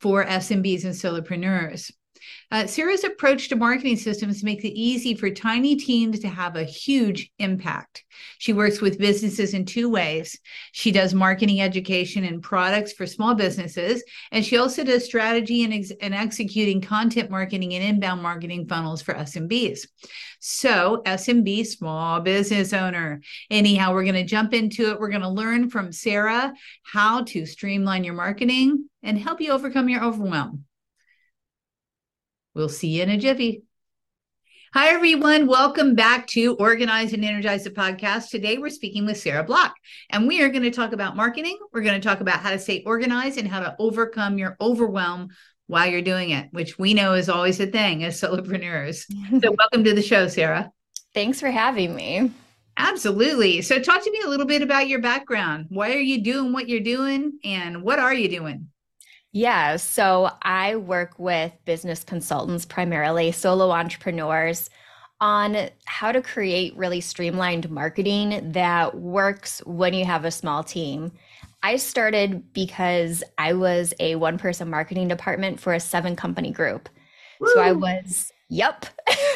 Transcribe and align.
for 0.00 0.24
SMBs 0.24 0.84
and 0.84 0.94
solopreneurs. 0.94 1.92
Uh, 2.52 2.66
Sarah's 2.66 3.04
approach 3.04 3.48
to 3.48 3.56
marketing 3.56 3.96
systems 3.96 4.42
makes 4.42 4.64
it 4.64 4.72
easy 4.72 5.14
for 5.14 5.30
tiny 5.30 5.76
teams 5.76 6.18
to 6.18 6.28
have 6.28 6.56
a 6.56 6.64
huge 6.64 7.30
impact. 7.38 8.04
She 8.38 8.52
works 8.52 8.80
with 8.80 8.98
businesses 8.98 9.54
in 9.54 9.64
two 9.64 9.88
ways. 9.88 10.36
She 10.72 10.90
does 10.90 11.14
marketing 11.14 11.60
education 11.60 12.24
and 12.24 12.42
products 12.42 12.92
for 12.92 13.06
small 13.06 13.36
businesses, 13.36 14.02
and 14.32 14.44
she 14.44 14.56
also 14.56 14.82
does 14.82 15.04
strategy 15.04 15.62
and, 15.62 15.72
ex- 15.72 15.92
and 16.00 16.12
executing 16.12 16.80
content 16.80 17.30
marketing 17.30 17.74
and 17.74 17.84
inbound 17.84 18.20
marketing 18.20 18.66
funnels 18.66 19.00
for 19.00 19.14
SMBs. 19.14 19.86
So, 20.40 21.02
SMB, 21.06 21.66
small 21.66 22.20
business 22.20 22.72
owner. 22.72 23.20
Anyhow, 23.48 23.92
we're 23.92 24.02
going 24.02 24.14
to 24.14 24.24
jump 24.24 24.54
into 24.54 24.90
it. 24.90 24.98
We're 24.98 25.10
going 25.10 25.20
to 25.20 25.28
learn 25.28 25.70
from 25.70 25.92
Sarah 25.92 26.52
how 26.82 27.22
to 27.24 27.46
streamline 27.46 28.02
your 28.02 28.14
marketing 28.14 28.88
and 29.04 29.16
help 29.16 29.40
you 29.40 29.52
overcome 29.52 29.88
your 29.88 30.02
overwhelm. 30.02 30.64
We'll 32.54 32.68
see 32.68 32.88
you 32.88 33.04
in 33.04 33.10
a 33.10 33.16
jiffy. 33.16 33.62
Hi, 34.74 34.88
everyone. 34.88 35.46
Welcome 35.46 35.94
back 35.94 36.26
to 36.28 36.56
Organize 36.56 37.12
and 37.12 37.24
Energize 37.24 37.62
the 37.62 37.70
podcast. 37.70 38.30
Today, 38.30 38.58
we're 38.58 38.70
speaking 38.70 39.06
with 39.06 39.18
Sarah 39.18 39.44
Block, 39.44 39.72
and 40.10 40.26
we 40.26 40.42
are 40.42 40.48
going 40.48 40.64
to 40.64 40.72
talk 40.72 40.92
about 40.92 41.14
marketing. 41.14 41.58
We're 41.72 41.82
going 41.82 42.00
to 42.00 42.08
talk 42.08 42.20
about 42.20 42.40
how 42.40 42.50
to 42.50 42.58
stay 42.58 42.82
organized 42.84 43.38
and 43.38 43.46
how 43.46 43.60
to 43.60 43.76
overcome 43.78 44.36
your 44.36 44.56
overwhelm 44.60 45.28
while 45.68 45.86
you're 45.86 46.02
doing 46.02 46.30
it, 46.30 46.48
which 46.50 46.76
we 46.76 46.92
know 46.92 47.14
is 47.14 47.28
always 47.28 47.60
a 47.60 47.66
thing 47.66 48.02
as 48.02 48.20
solopreneurs. 48.20 49.04
so, 49.40 49.52
welcome 49.58 49.84
to 49.84 49.94
the 49.94 50.02
show, 50.02 50.26
Sarah. 50.26 50.72
Thanks 51.14 51.38
for 51.38 51.52
having 51.52 51.94
me. 51.94 52.32
Absolutely. 52.76 53.62
So, 53.62 53.78
talk 53.78 54.02
to 54.02 54.10
me 54.10 54.22
a 54.24 54.28
little 54.28 54.46
bit 54.46 54.62
about 54.62 54.88
your 54.88 55.00
background. 55.00 55.66
Why 55.68 55.92
are 55.92 56.00
you 56.00 56.24
doing 56.24 56.52
what 56.52 56.68
you're 56.68 56.80
doing, 56.80 57.38
and 57.44 57.84
what 57.84 58.00
are 58.00 58.14
you 58.14 58.28
doing? 58.28 58.70
Yeah, 59.32 59.76
so 59.76 60.30
I 60.42 60.76
work 60.76 61.18
with 61.18 61.52
business 61.64 62.02
consultants, 62.02 62.64
primarily 62.64 63.30
solo 63.30 63.70
entrepreneurs, 63.70 64.70
on 65.20 65.68
how 65.84 66.10
to 66.10 66.22
create 66.22 66.76
really 66.76 67.00
streamlined 67.00 67.70
marketing 67.70 68.52
that 68.52 68.96
works 68.96 69.60
when 69.66 69.94
you 69.94 70.04
have 70.04 70.24
a 70.24 70.30
small 70.30 70.64
team. 70.64 71.12
I 71.62 71.76
started 71.76 72.52
because 72.54 73.22
I 73.38 73.52
was 73.52 73.92
a 74.00 74.16
one 74.16 74.38
person 74.38 74.70
marketing 74.70 75.08
department 75.08 75.60
for 75.60 75.74
a 75.74 75.80
seven 75.80 76.16
company 76.16 76.50
group. 76.50 76.88
Woo. 77.38 77.50
So 77.52 77.60
I 77.60 77.72
was, 77.72 78.32
yep, 78.48 78.86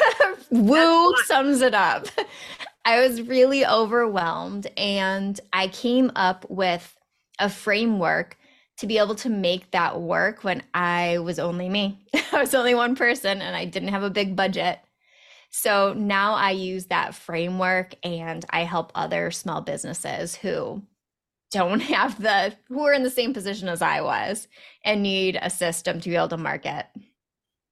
woo 0.51 1.15
sums 1.25 1.61
it 1.61 1.75
up. 1.75 2.07
I 2.85 2.99
was 2.99 3.21
really 3.21 3.65
overwhelmed 3.65 4.67
and 4.77 5.39
I 5.53 5.69
came 5.69 6.11
up 6.15 6.45
with 6.49 6.95
a 7.39 7.49
framework 7.49 8.37
to 8.77 8.87
be 8.87 8.97
able 8.97 9.15
to 9.15 9.29
make 9.29 9.71
that 9.71 10.01
work 10.01 10.43
when 10.43 10.61
I 10.73 11.19
was 11.19 11.39
only 11.39 11.69
me. 11.69 11.99
I 12.31 12.41
was 12.41 12.53
only 12.53 12.75
one 12.75 12.95
person 12.95 13.41
and 13.41 13.55
I 13.55 13.65
didn't 13.65 13.89
have 13.89 14.03
a 14.03 14.09
big 14.09 14.35
budget. 14.35 14.79
So 15.49 15.93
now 15.93 16.33
I 16.33 16.51
use 16.51 16.87
that 16.87 17.15
framework 17.15 17.95
and 18.03 18.43
I 18.49 18.65
help 18.65 18.91
other 18.93 19.31
small 19.31 19.61
businesses 19.61 20.35
who 20.35 20.83
don't 21.51 21.79
have 21.81 22.21
the 22.21 22.53
who 22.67 22.85
are 22.85 22.93
in 22.93 23.03
the 23.03 23.09
same 23.09 23.33
position 23.33 23.69
as 23.69 23.81
I 23.81 24.01
was 24.01 24.47
and 24.83 25.01
need 25.01 25.39
a 25.41 25.49
system 25.49 26.01
to 26.01 26.09
be 26.09 26.15
able 26.15 26.27
to 26.29 26.37
market. 26.37 26.85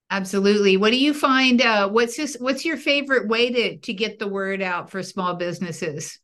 Absolutely. 0.09 0.78
What 0.78 0.92
do 0.92 1.00
you 1.00 1.13
find 1.13 1.62
uh, 1.62 1.90
what's 1.90 2.16
this 2.16 2.38
what's 2.40 2.63
your 2.63 2.78
favorite 2.78 3.28
way 3.28 3.52
to 3.52 3.78
to 3.78 3.94
get 3.94 4.19
the 4.19 4.28
word 4.28 4.62
out 4.62 4.90
for 4.90 5.03
small 5.03 5.34
businesses? 5.34 6.19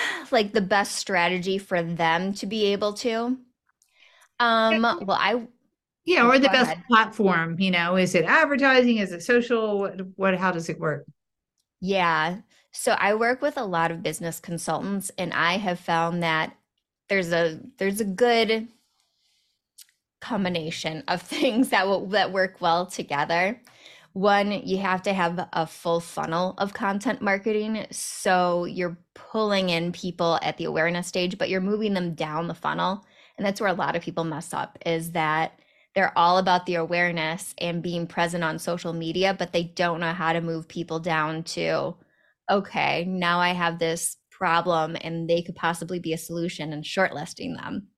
like 0.30 0.52
the 0.52 0.60
best 0.60 0.96
strategy 0.96 1.58
for 1.58 1.82
them 1.82 2.32
to 2.34 2.46
be 2.46 2.66
able 2.66 2.92
to. 2.94 3.38
Um, 4.40 4.82
well, 4.82 5.18
I 5.18 5.46
yeah, 6.04 6.26
or 6.26 6.38
the 6.38 6.48
best 6.48 6.72
ahead. 6.72 6.84
platform, 6.88 7.58
you 7.58 7.70
know, 7.70 7.96
is 7.96 8.14
it 8.14 8.24
advertising? 8.24 8.98
Is 8.98 9.12
it 9.12 9.22
social? 9.22 9.78
What, 9.80 10.00
what 10.16 10.38
how 10.38 10.52
does 10.52 10.68
it 10.68 10.78
work? 10.80 11.04
Yeah. 11.80 12.38
So 12.72 12.92
I 12.92 13.14
work 13.14 13.42
with 13.42 13.56
a 13.56 13.64
lot 13.64 13.90
of 13.90 14.02
business 14.02 14.40
consultants 14.40 15.10
and 15.18 15.32
I 15.32 15.58
have 15.58 15.80
found 15.80 16.22
that 16.22 16.54
there's 17.08 17.32
a 17.32 17.60
there's 17.78 18.00
a 18.00 18.04
good 18.04 18.68
combination 20.20 21.04
of 21.08 21.22
things 21.36 21.70
that 21.70 21.86
will 21.86 22.06
that 22.06 22.32
work 22.32 22.60
well 22.60 22.86
together 22.86 23.60
one 24.12 24.50
you 24.50 24.78
have 24.78 25.02
to 25.02 25.12
have 25.12 25.48
a 25.52 25.66
full 25.66 26.00
funnel 26.00 26.54
of 26.58 26.74
content 26.74 27.22
marketing. 27.22 27.86
So 27.90 28.64
you're 28.64 28.98
pulling 29.14 29.70
in 29.70 29.92
people 29.92 30.38
at 30.42 30.56
the 30.56 30.64
awareness 30.64 31.06
stage 31.06 31.38
but 31.38 31.48
you're 31.48 31.60
moving 31.60 31.94
them 31.94 32.14
down 32.14 32.48
the 32.48 32.54
funnel. 32.54 33.04
And 33.36 33.46
that's 33.46 33.60
where 33.60 33.70
a 33.70 33.74
lot 33.74 33.94
of 33.94 34.02
people 34.02 34.24
mess 34.24 34.52
up 34.52 34.78
is 34.84 35.12
that 35.12 35.58
they're 35.94 36.16
all 36.16 36.38
about 36.38 36.66
the 36.66 36.76
awareness 36.76 37.54
and 37.58 37.82
being 37.82 38.06
present 38.06 38.44
on 38.44 38.58
social 38.58 38.92
media 38.92 39.34
but 39.36 39.52
they 39.52 39.64
don't 39.64 39.98
know 39.98 40.12
how 40.12 40.32
to 40.32 40.40
move 40.40 40.68
people 40.68 41.00
down 41.00 41.42
to 41.42 41.96
okay 42.48 43.04
now 43.04 43.40
i 43.40 43.48
have 43.48 43.78
this 43.80 44.16
problem 44.30 44.96
and 45.00 45.28
they 45.28 45.42
could 45.42 45.56
possibly 45.56 45.98
be 45.98 46.12
a 46.12 46.18
solution 46.18 46.72
and 46.72 46.84
shortlisting 46.84 47.56
them 47.56 47.88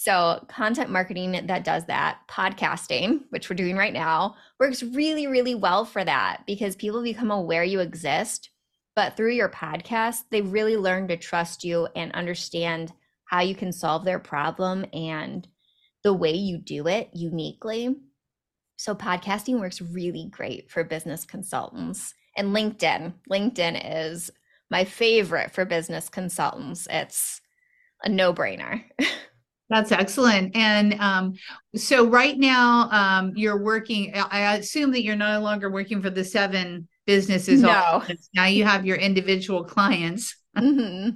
so, 0.00 0.44
content 0.46 0.90
marketing 0.90 1.32
that 1.48 1.64
does 1.64 1.86
that, 1.86 2.20
podcasting, 2.30 3.22
which 3.30 3.50
we're 3.50 3.56
doing 3.56 3.74
right 3.74 3.92
now, 3.92 4.36
works 4.60 4.80
really, 4.80 5.26
really 5.26 5.56
well 5.56 5.84
for 5.84 6.04
that 6.04 6.44
because 6.46 6.76
people 6.76 7.02
become 7.02 7.32
aware 7.32 7.64
you 7.64 7.80
exist. 7.80 8.50
But 8.94 9.16
through 9.16 9.32
your 9.32 9.48
podcast, 9.48 10.22
they 10.30 10.40
really 10.40 10.76
learn 10.76 11.08
to 11.08 11.16
trust 11.16 11.64
you 11.64 11.88
and 11.96 12.12
understand 12.12 12.92
how 13.24 13.40
you 13.40 13.56
can 13.56 13.72
solve 13.72 14.04
their 14.04 14.20
problem 14.20 14.86
and 14.92 15.48
the 16.04 16.14
way 16.14 16.30
you 16.30 16.58
do 16.58 16.86
it 16.86 17.10
uniquely. 17.12 17.96
So, 18.76 18.94
podcasting 18.94 19.58
works 19.58 19.80
really 19.80 20.28
great 20.30 20.70
for 20.70 20.84
business 20.84 21.24
consultants. 21.24 22.14
And 22.36 22.54
LinkedIn, 22.54 23.14
LinkedIn 23.28 23.82
is 23.84 24.30
my 24.70 24.84
favorite 24.84 25.50
for 25.50 25.64
business 25.64 26.08
consultants. 26.08 26.86
It's 26.88 27.40
a 28.04 28.08
no 28.08 28.32
brainer. 28.32 28.84
That's 29.70 29.92
excellent. 29.92 30.56
And 30.56 30.94
um, 30.94 31.34
so 31.76 32.08
right 32.08 32.38
now 32.38 32.88
um, 32.90 33.32
you're 33.36 33.62
working, 33.62 34.12
I 34.14 34.56
assume 34.56 34.92
that 34.92 35.02
you're 35.02 35.16
no 35.16 35.40
longer 35.40 35.70
working 35.70 36.00
for 36.00 36.10
the 36.10 36.24
seven 36.24 36.88
businesses. 37.06 37.60
No. 37.60 38.02
Now 38.34 38.46
you 38.46 38.64
have 38.64 38.86
your 38.86 38.96
individual 38.96 39.64
clients. 39.64 40.34
Mm-hmm. 40.58 41.10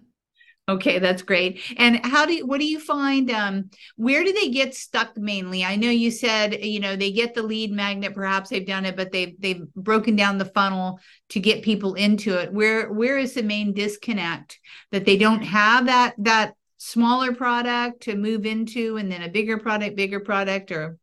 Okay, 0.68 1.00
that's 1.00 1.22
great. 1.22 1.60
And 1.76 2.06
how 2.06 2.24
do 2.24 2.34
you, 2.34 2.46
what 2.46 2.60
do 2.60 2.66
you 2.66 2.78
find? 2.78 3.28
Um, 3.32 3.70
where 3.96 4.22
do 4.22 4.32
they 4.32 4.48
get 4.48 4.76
stuck 4.76 5.16
mainly? 5.16 5.64
I 5.64 5.74
know 5.74 5.90
you 5.90 6.12
said 6.12 6.64
you 6.64 6.78
know 6.78 6.94
they 6.94 7.10
get 7.10 7.34
the 7.34 7.42
lead 7.42 7.72
magnet, 7.72 8.14
perhaps 8.14 8.50
they've 8.50 8.66
done 8.66 8.86
it, 8.86 8.96
but 8.96 9.10
they've 9.10 9.34
they've 9.40 9.66
broken 9.74 10.14
down 10.14 10.38
the 10.38 10.44
funnel 10.44 11.00
to 11.30 11.40
get 11.40 11.64
people 11.64 11.94
into 11.94 12.38
it. 12.40 12.52
Where 12.52 12.92
where 12.92 13.18
is 13.18 13.34
the 13.34 13.42
main 13.42 13.74
disconnect 13.74 14.60
that 14.92 15.04
they 15.04 15.16
don't 15.16 15.42
have 15.42 15.86
that 15.86 16.14
that 16.18 16.54
smaller 16.82 17.32
product 17.32 18.02
to 18.02 18.16
move 18.16 18.44
into 18.44 18.96
and 18.96 19.10
then 19.10 19.22
a 19.22 19.28
bigger 19.28 19.56
product, 19.56 19.94
bigger 19.94 20.18
product 20.18 20.72
or? 20.72 20.98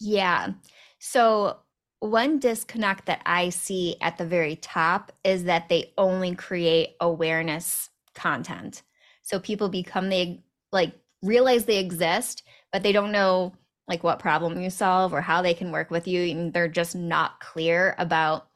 Yeah. 0.00 0.54
So, 0.98 1.60
one 2.00 2.38
disconnect 2.38 3.06
that 3.06 3.20
I 3.26 3.50
see 3.50 3.96
at 4.00 4.16
the 4.16 4.26
very 4.26 4.56
top 4.56 5.12
is 5.22 5.44
that 5.44 5.68
they 5.68 5.92
only 5.98 6.34
create 6.34 6.96
awareness 6.98 7.90
content. 8.14 8.82
So 9.22 9.38
people 9.38 9.68
become 9.68 10.08
they 10.08 10.42
like 10.72 10.94
realize 11.22 11.66
they 11.66 11.76
exist, 11.76 12.42
but 12.72 12.82
they 12.82 12.92
don't 12.92 13.12
know 13.12 13.52
like 13.86 14.02
what 14.02 14.18
problem 14.18 14.60
you 14.62 14.70
solve 14.70 15.12
or 15.12 15.20
how 15.20 15.42
they 15.42 15.52
can 15.52 15.72
work 15.72 15.90
with 15.90 16.08
you. 16.08 16.22
And 16.22 16.54
they're 16.54 16.68
just 16.68 16.96
not 16.96 17.38
clear 17.38 17.94
about 17.98 18.48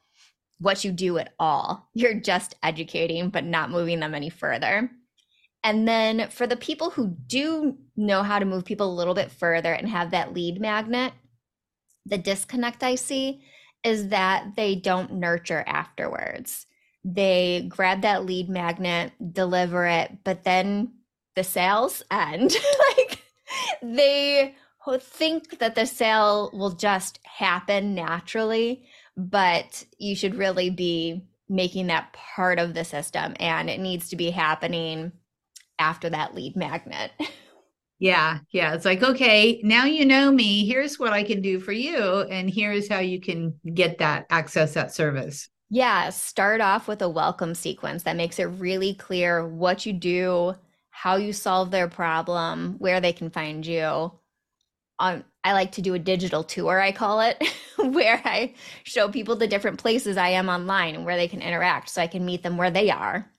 what 0.57 0.83
you 0.83 0.91
do 0.91 1.19
at 1.19 1.33
all. 1.39 1.87
You're 1.93 2.19
just 2.19 2.55
educating, 2.63 3.29
but 3.29 3.45
not 3.45 3.69
moving 3.69 3.99
them 3.99 4.15
any 4.15 4.31
further. 4.31 4.89
And 5.65 5.87
then 5.87 6.29
for 6.29 6.45
the 6.45 6.55
people 6.55 6.91
who 6.91 7.07
do 7.25 7.75
know 7.97 8.21
how 8.21 8.37
to 8.37 8.45
move 8.45 8.65
people 8.65 8.87
a 8.87 8.93
little 8.93 9.15
bit 9.15 9.31
further 9.31 9.73
and 9.73 9.89
have 9.89 10.11
that 10.11 10.31
lead 10.31 10.61
magnet, 10.61 11.11
the 12.05 12.19
disconnect 12.19 12.83
I 12.83 12.93
see 12.93 13.41
is 13.83 14.09
that 14.09 14.55
they 14.55 14.75
don't 14.75 15.13
nurture 15.13 15.63
afterwards. 15.65 16.67
They 17.03 17.65
grab 17.67 18.03
that 18.03 18.25
lead 18.25 18.47
magnet, 18.47 19.13
deliver 19.33 19.87
it, 19.87 20.19
but 20.23 20.43
then 20.43 20.93
the 21.35 21.43
sales 21.43 22.03
end. 22.11 22.55
like 22.97 23.23
they 23.81 24.53
think 24.99 25.57
that 25.57 25.73
the 25.73 25.87
sale 25.87 26.51
will 26.53 26.73
just 26.75 27.19
happen 27.23 27.95
naturally, 27.95 28.85
but 29.17 29.83
you 29.97 30.15
should 30.15 30.35
really 30.35 30.69
be 30.69 31.23
making 31.49 31.87
that 31.87 32.13
part 32.13 32.59
of 32.59 32.75
the 32.75 32.85
system 32.85 33.33
and 33.39 33.67
it 33.67 33.79
needs 33.79 34.09
to 34.09 34.15
be 34.15 34.29
happening 34.29 35.11
after 35.79 36.09
that 36.09 36.35
lead 36.35 36.55
magnet. 36.55 37.11
Yeah, 37.97 38.39
yeah. 38.51 38.73
It's 38.73 38.85
like, 38.85 39.03
okay, 39.03 39.61
now 39.63 39.85
you 39.85 40.05
know 40.05 40.31
me. 40.31 40.67
Here's 40.67 40.99
what 40.99 41.13
I 41.13 41.23
can 41.23 41.41
do 41.41 41.59
for 41.59 41.71
you. 41.71 42.21
And 42.29 42.49
here's 42.49 42.89
how 42.89 42.99
you 42.99 43.21
can 43.21 43.57
get 43.73 43.99
that 43.99 44.25
access 44.29 44.73
that 44.73 44.93
service. 44.93 45.47
Yeah, 45.69 46.09
start 46.09 46.61
off 46.61 46.87
with 46.87 47.01
a 47.01 47.09
welcome 47.09 47.55
sequence 47.55 48.03
that 48.03 48.15
makes 48.15 48.37
it 48.37 48.45
really 48.45 48.93
clear 48.93 49.47
what 49.47 49.85
you 49.85 49.93
do, 49.93 50.55
how 50.91 51.15
you 51.15 51.33
solve 51.33 51.71
their 51.71 51.87
problem, 51.87 52.75
where 52.79 53.01
they 53.01 53.13
can 53.13 53.29
find 53.29 53.65
you. 53.65 54.11
Um, 54.99 55.23
I 55.43 55.53
like 55.53 55.73
to 55.73 55.81
do 55.81 55.93
a 55.93 55.99
digital 55.99 56.43
tour, 56.43 56.79
I 56.79 56.91
call 56.91 57.21
it, 57.21 57.43
where 57.77 58.21
I 58.25 58.53
show 58.83 59.09
people 59.09 59.35
the 59.35 59.47
different 59.47 59.79
places 59.79 60.17
I 60.17 60.29
am 60.29 60.49
online 60.49 60.95
and 60.95 61.05
where 61.05 61.17
they 61.17 61.27
can 61.27 61.41
interact 61.41 61.89
so 61.89 62.01
I 62.01 62.07
can 62.07 62.25
meet 62.25 62.43
them 62.43 62.57
where 62.57 62.71
they 62.71 62.89
are. 62.89 63.29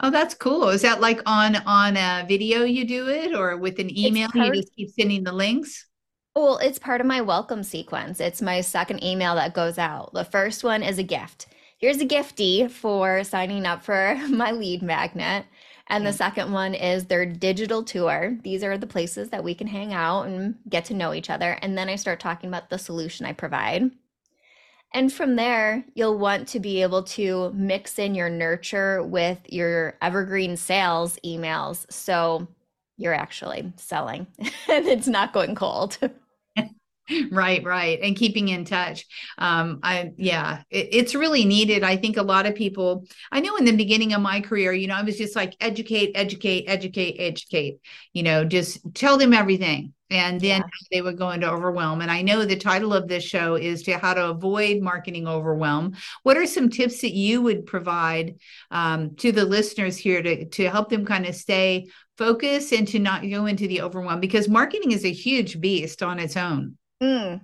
Oh, 0.00 0.10
that's 0.10 0.34
cool. 0.34 0.68
Is 0.68 0.82
that 0.82 1.00
like 1.00 1.20
on 1.26 1.56
on 1.56 1.96
a 1.96 2.24
video 2.28 2.64
you 2.64 2.84
do 2.84 3.08
it 3.08 3.34
or 3.34 3.56
with 3.56 3.78
an 3.78 3.96
email 3.96 4.28
part, 4.28 4.54
you 4.54 4.62
just 4.62 4.74
keep 4.74 4.90
sending 4.90 5.24
the 5.24 5.32
links? 5.32 5.86
Well, 6.34 6.58
it's 6.58 6.78
part 6.78 7.00
of 7.00 7.06
my 7.06 7.22
welcome 7.22 7.62
sequence. 7.62 8.20
It's 8.20 8.42
my 8.42 8.60
second 8.60 9.02
email 9.02 9.34
that 9.36 9.54
goes 9.54 9.78
out. 9.78 10.12
The 10.12 10.24
first 10.24 10.62
one 10.62 10.82
is 10.82 10.98
a 10.98 11.02
gift. 11.02 11.46
Here's 11.78 12.00
a 12.00 12.06
gifty 12.06 12.70
for 12.70 13.24
signing 13.24 13.64
up 13.64 13.82
for 13.82 14.20
my 14.28 14.50
lead 14.50 14.82
magnet. 14.82 15.46
And 15.88 16.06
the 16.06 16.12
second 16.12 16.52
one 16.52 16.74
is 16.74 17.06
their 17.06 17.24
digital 17.24 17.82
tour. 17.82 18.36
These 18.42 18.64
are 18.64 18.76
the 18.76 18.86
places 18.88 19.30
that 19.30 19.44
we 19.44 19.54
can 19.54 19.68
hang 19.68 19.92
out 19.94 20.22
and 20.26 20.56
get 20.68 20.84
to 20.86 20.94
know 20.94 21.14
each 21.14 21.30
other. 21.30 21.52
And 21.62 21.78
then 21.78 21.88
I 21.88 21.96
start 21.96 22.18
talking 22.20 22.48
about 22.48 22.70
the 22.70 22.78
solution 22.78 23.24
I 23.24 23.32
provide. 23.32 23.90
And 24.96 25.12
from 25.12 25.36
there, 25.36 25.84
you'll 25.94 26.16
want 26.16 26.48
to 26.48 26.58
be 26.58 26.80
able 26.80 27.02
to 27.02 27.52
mix 27.52 27.98
in 27.98 28.14
your 28.14 28.30
nurture 28.30 29.02
with 29.02 29.38
your 29.52 29.98
evergreen 30.00 30.56
sales 30.56 31.18
emails. 31.22 31.84
So 31.92 32.48
you're 32.96 33.12
actually 33.12 33.74
selling 33.76 34.26
and 34.38 34.86
it's 34.86 35.06
not 35.06 35.34
going 35.34 35.54
cold. 35.54 35.98
right 37.30 37.62
right. 37.62 38.00
And 38.00 38.16
keeping 38.16 38.48
in 38.48 38.64
touch. 38.64 39.04
Um 39.36 39.80
i 39.82 40.12
yeah 40.16 40.62
it, 40.70 40.88
it's 40.92 41.14
really 41.14 41.44
needed. 41.44 41.82
I 41.82 41.98
think 41.98 42.16
a 42.16 42.22
lot 42.22 42.46
of 42.46 42.54
people 42.54 43.04
i 43.30 43.40
know 43.40 43.56
in 43.56 43.66
the 43.66 43.76
beginning 43.76 44.14
of 44.14 44.22
my 44.22 44.40
career 44.40 44.72
you 44.72 44.86
know 44.86 44.94
i 44.94 45.02
was 45.02 45.18
just 45.18 45.36
like 45.36 45.54
educate 45.60 46.12
educate 46.14 46.64
educate 46.68 47.16
educate. 47.18 47.80
You 48.14 48.22
know 48.22 48.46
just 48.46 48.78
tell 48.94 49.18
them 49.18 49.34
everything 49.34 49.92
and 50.10 50.40
then 50.40 50.60
yeah. 50.60 50.66
they 50.90 51.02
would 51.02 51.18
go 51.18 51.30
into 51.30 51.50
overwhelm 51.50 52.00
and 52.00 52.10
i 52.10 52.22
know 52.22 52.44
the 52.44 52.56
title 52.56 52.92
of 52.92 53.08
this 53.08 53.24
show 53.24 53.54
is 53.54 53.82
to 53.82 53.96
how 53.98 54.14
to 54.14 54.30
avoid 54.30 54.80
marketing 54.80 55.26
overwhelm 55.26 55.92
what 56.22 56.36
are 56.36 56.46
some 56.46 56.68
tips 56.68 57.00
that 57.00 57.12
you 57.12 57.42
would 57.42 57.66
provide 57.66 58.36
um, 58.70 59.14
to 59.16 59.32
the 59.32 59.44
listeners 59.44 59.96
here 59.96 60.22
to 60.22 60.44
to 60.46 60.68
help 60.70 60.88
them 60.88 61.04
kind 61.04 61.26
of 61.26 61.34
stay 61.34 61.86
focused 62.16 62.72
and 62.72 62.88
to 62.88 62.98
not 62.98 63.28
go 63.28 63.46
into 63.46 63.68
the 63.68 63.80
overwhelm 63.82 64.20
because 64.20 64.48
marketing 64.48 64.92
is 64.92 65.04
a 65.04 65.12
huge 65.12 65.60
beast 65.60 66.02
on 66.02 66.18
its 66.18 66.36
own 66.36 66.76
Mm. 67.02 67.40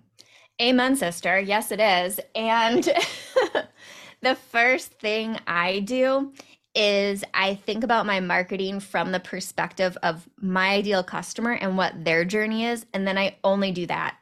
Amen, 0.61 0.97
sister. 0.97 1.38
Yes, 1.38 1.73
it 1.73 1.81
is. 1.81 2.20
And 2.35 2.85
the 4.23 4.35
first 4.35 4.93
thing 4.94 5.38
I 5.47 5.81
do 5.81 6.32
is 6.75 7.25
I 7.35 7.55
think 7.55 7.85
about 7.85 8.07
my 8.07 8.21
marketing 8.21 8.81
from 8.81 9.13
the 9.13 9.21
perspective 9.21 9.97
of 10.03 10.29
my 10.41 10.71
ideal 10.71 11.03
customer 11.03 11.53
and 11.53 11.77
what 11.77 12.05
their 12.05 12.25
journey 12.25 12.65
is. 12.65 12.87
And 12.95 13.07
then 13.07 13.19
I 13.19 13.37
only 13.45 13.73
do 13.73 13.87
that. 13.87 14.17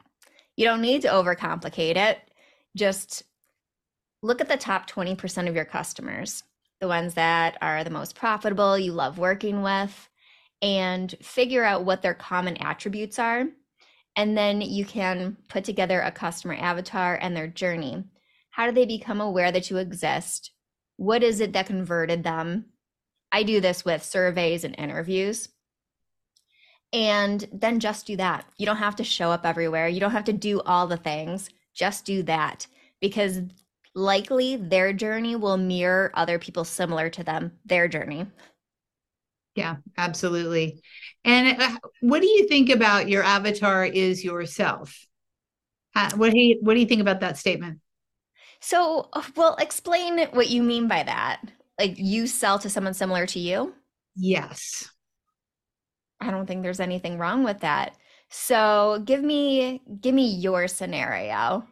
You 0.57 0.65
don't 0.65 0.81
need 0.81 1.03
to 1.03 1.07
overcomplicate 1.07 1.95
it. 1.95 2.19
Just 2.75 3.23
look 4.21 4.41
at 4.41 4.49
the 4.49 4.57
top 4.57 4.89
20% 4.89 5.47
of 5.47 5.55
your 5.55 5.65
customers, 5.65 6.43
the 6.79 6.87
ones 6.87 7.13
that 7.13 7.57
are 7.61 7.83
the 7.83 7.89
most 7.89 8.15
profitable, 8.15 8.77
you 8.77 8.91
love 8.91 9.17
working 9.17 9.61
with, 9.61 10.09
and 10.61 11.15
figure 11.21 11.63
out 11.63 11.85
what 11.85 12.01
their 12.01 12.13
common 12.13 12.57
attributes 12.57 13.17
are 13.17 13.47
and 14.15 14.37
then 14.37 14.61
you 14.61 14.85
can 14.85 15.37
put 15.47 15.63
together 15.63 16.01
a 16.01 16.11
customer 16.11 16.55
avatar 16.55 17.17
and 17.21 17.35
their 17.35 17.47
journey. 17.47 18.03
How 18.51 18.65
do 18.65 18.73
they 18.73 18.85
become 18.85 19.21
aware 19.21 19.51
that 19.51 19.69
you 19.69 19.77
exist? 19.77 20.51
What 20.97 21.23
is 21.23 21.39
it 21.39 21.53
that 21.53 21.67
converted 21.67 22.23
them? 22.23 22.65
I 23.31 23.43
do 23.43 23.61
this 23.61 23.85
with 23.85 24.03
surveys 24.03 24.63
and 24.63 24.75
interviews. 24.77 25.49
And 26.93 27.47
then 27.53 27.79
just 27.79 28.05
do 28.05 28.17
that. 28.17 28.45
You 28.57 28.65
don't 28.65 28.77
have 28.77 28.97
to 28.97 29.03
show 29.03 29.31
up 29.31 29.45
everywhere. 29.45 29.87
You 29.87 29.99
don't 29.99 30.11
have 30.11 30.25
to 30.25 30.33
do 30.33 30.59
all 30.61 30.87
the 30.87 30.97
things. 30.97 31.49
Just 31.73 32.05
do 32.05 32.21
that 32.23 32.67
because 32.99 33.39
likely 33.95 34.57
their 34.57 34.91
journey 34.91 35.35
will 35.35 35.57
mirror 35.57 36.11
other 36.13 36.37
people 36.37 36.65
similar 36.65 37.09
to 37.09 37.23
them, 37.23 37.53
their 37.65 37.87
journey. 37.87 38.27
Yeah, 39.55 39.77
absolutely. 39.97 40.81
And 41.23 41.61
uh, 41.61 41.77
what 42.01 42.21
do 42.21 42.27
you 42.27 42.47
think 42.47 42.69
about 42.69 43.09
your 43.09 43.23
avatar 43.23 43.85
is 43.85 44.23
yourself? 44.23 45.07
what 46.15 46.31
do 46.31 46.39
you 46.39 46.57
what 46.61 46.73
do 46.73 46.79
you 46.79 46.85
think 46.85 47.01
about 47.01 47.19
that 47.19 47.37
statement? 47.37 47.79
So, 48.61 49.09
uh, 49.13 49.23
well, 49.35 49.55
explain 49.55 50.19
what 50.31 50.49
you 50.49 50.63
mean 50.63 50.87
by 50.87 51.03
that. 51.03 51.41
Like 51.79 51.97
you 51.97 52.27
sell 52.27 52.59
to 52.59 52.69
someone 52.69 52.93
similar 52.93 53.25
to 53.27 53.39
you? 53.39 53.73
Yes. 54.15 54.89
I 56.19 56.29
don't 56.29 56.45
think 56.45 56.61
there's 56.61 56.79
anything 56.79 57.17
wrong 57.17 57.43
with 57.43 57.61
that. 57.61 57.95
So, 58.29 59.01
give 59.05 59.23
me 59.23 59.81
give 59.99 60.13
me 60.15 60.27
your 60.27 60.67
scenario. 60.67 61.67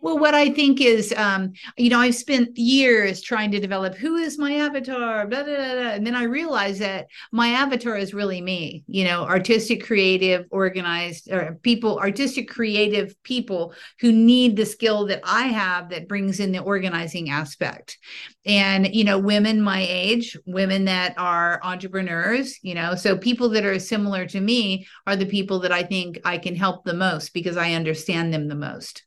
Well, 0.00 0.18
what 0.18 0.34
I 0.34 0.50
think 0.50 0.80
is, 0.80 1.12
um, 1.16 1.52
you 1.76 1.90
know, 1.90 2.00
I've 2.00 2.14
spent 2.14 2.56
years 2.56 3.20
trying 3.20 3.50
to 3.52 3.60
develop 3.60 3.94
who 3.94 4.16
is 4.16 4.38
my 4.38 4.54
avatar, 4.54 5.26
blah, 5.26 5.44
blah, 5.44 5.54
blah, 5.54 5.90
and 5.92 6.06
then 6.06 6.14
I 6.14 6.24
realized 6.24 6.80
that 6.80 7.06
my 7.32 7.48
avatar 7.48 7.96
is 7.96 8.14
really 8.14 8.40
me. 8.40 8.84
You 8.86 9.04
know, 9.04 9.22
artistic, 9.24 9.84
creative, 9.84 10.46
organized, 10.50 11.30
or 11.30 11.58
people, 11.62 11.98
artistic, 11.98 12.48
creative 12.48 13.14
people 13.22 13.74
who 14.00 14.12
need 14.12 14.56
the 14.56 14.66
skill 14.66 15.06
that 15.06 15.20
I 15.24 15.46
have 15.46 15.90
that 15.90 16.08
brings 16.08 16.40
in 16.40 16.52
the 16.52 16.62
organizing 16.62 17.30
aspect. 17.30 17.98
And 18.44 18.94
you 18.94 19.04
know, 19.04 19.18
women 19.18 19.60
my 19.60 19.84
age, 19.88 20.36
women 20.46 20.84
that 20.86 21.14
are 21.18 21.60
entrepreneurs, 21.62 22.58
you 22.62 22.74
know, 22.74 22.94
so 22.94 23.16
people 23.16 23.48
that 23.50 23.64
are 23.64 23.78
similar 23.78 24.26
to 24.26 24.40
me 24.40 24.86
are 25.06 25.16
the 25.16 25.26
people 25.26 25.60
that 25.60 25.72
I 25.72 25.82
think 25.82 26.20
I 26.24 26.38
can 26.38 26.54
help 26.54 26.84
the 26.84 26.94
most 26.94 27.34
because 27.34 27.56
I 27.56 27.72
understand 27.72 28.32
them 28.32 28.48
the 28.48 28.54
most. 28.54 29.04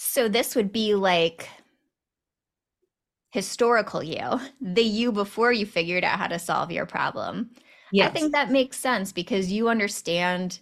So 0.00 0.28
this 0.28 0.54
would 0.54 0.70
be 0.70 0.94
like 0.94 1.48
historical 3.32 4.00
you, 4.00 4.40
the 4.60 4.80
you 4.80 5.10
before 5.10 5.50
you 5.50 5.66
figured 5.66 6.04
out 6.04 6.20
how 6.20 6.28
to 6.28 6.38
solve 6.38 6.70
your 6.70 6.86
problem. 6.86 7.50
Yes. 7.90 8.08
I 8.08 8.12
think 8.12 8.32
that 8.32 8.52
makes 8.52 8.76
sense 8.76 9.10
because 9.10 9.50
you 9.50 9.68
understand 9.68 10.60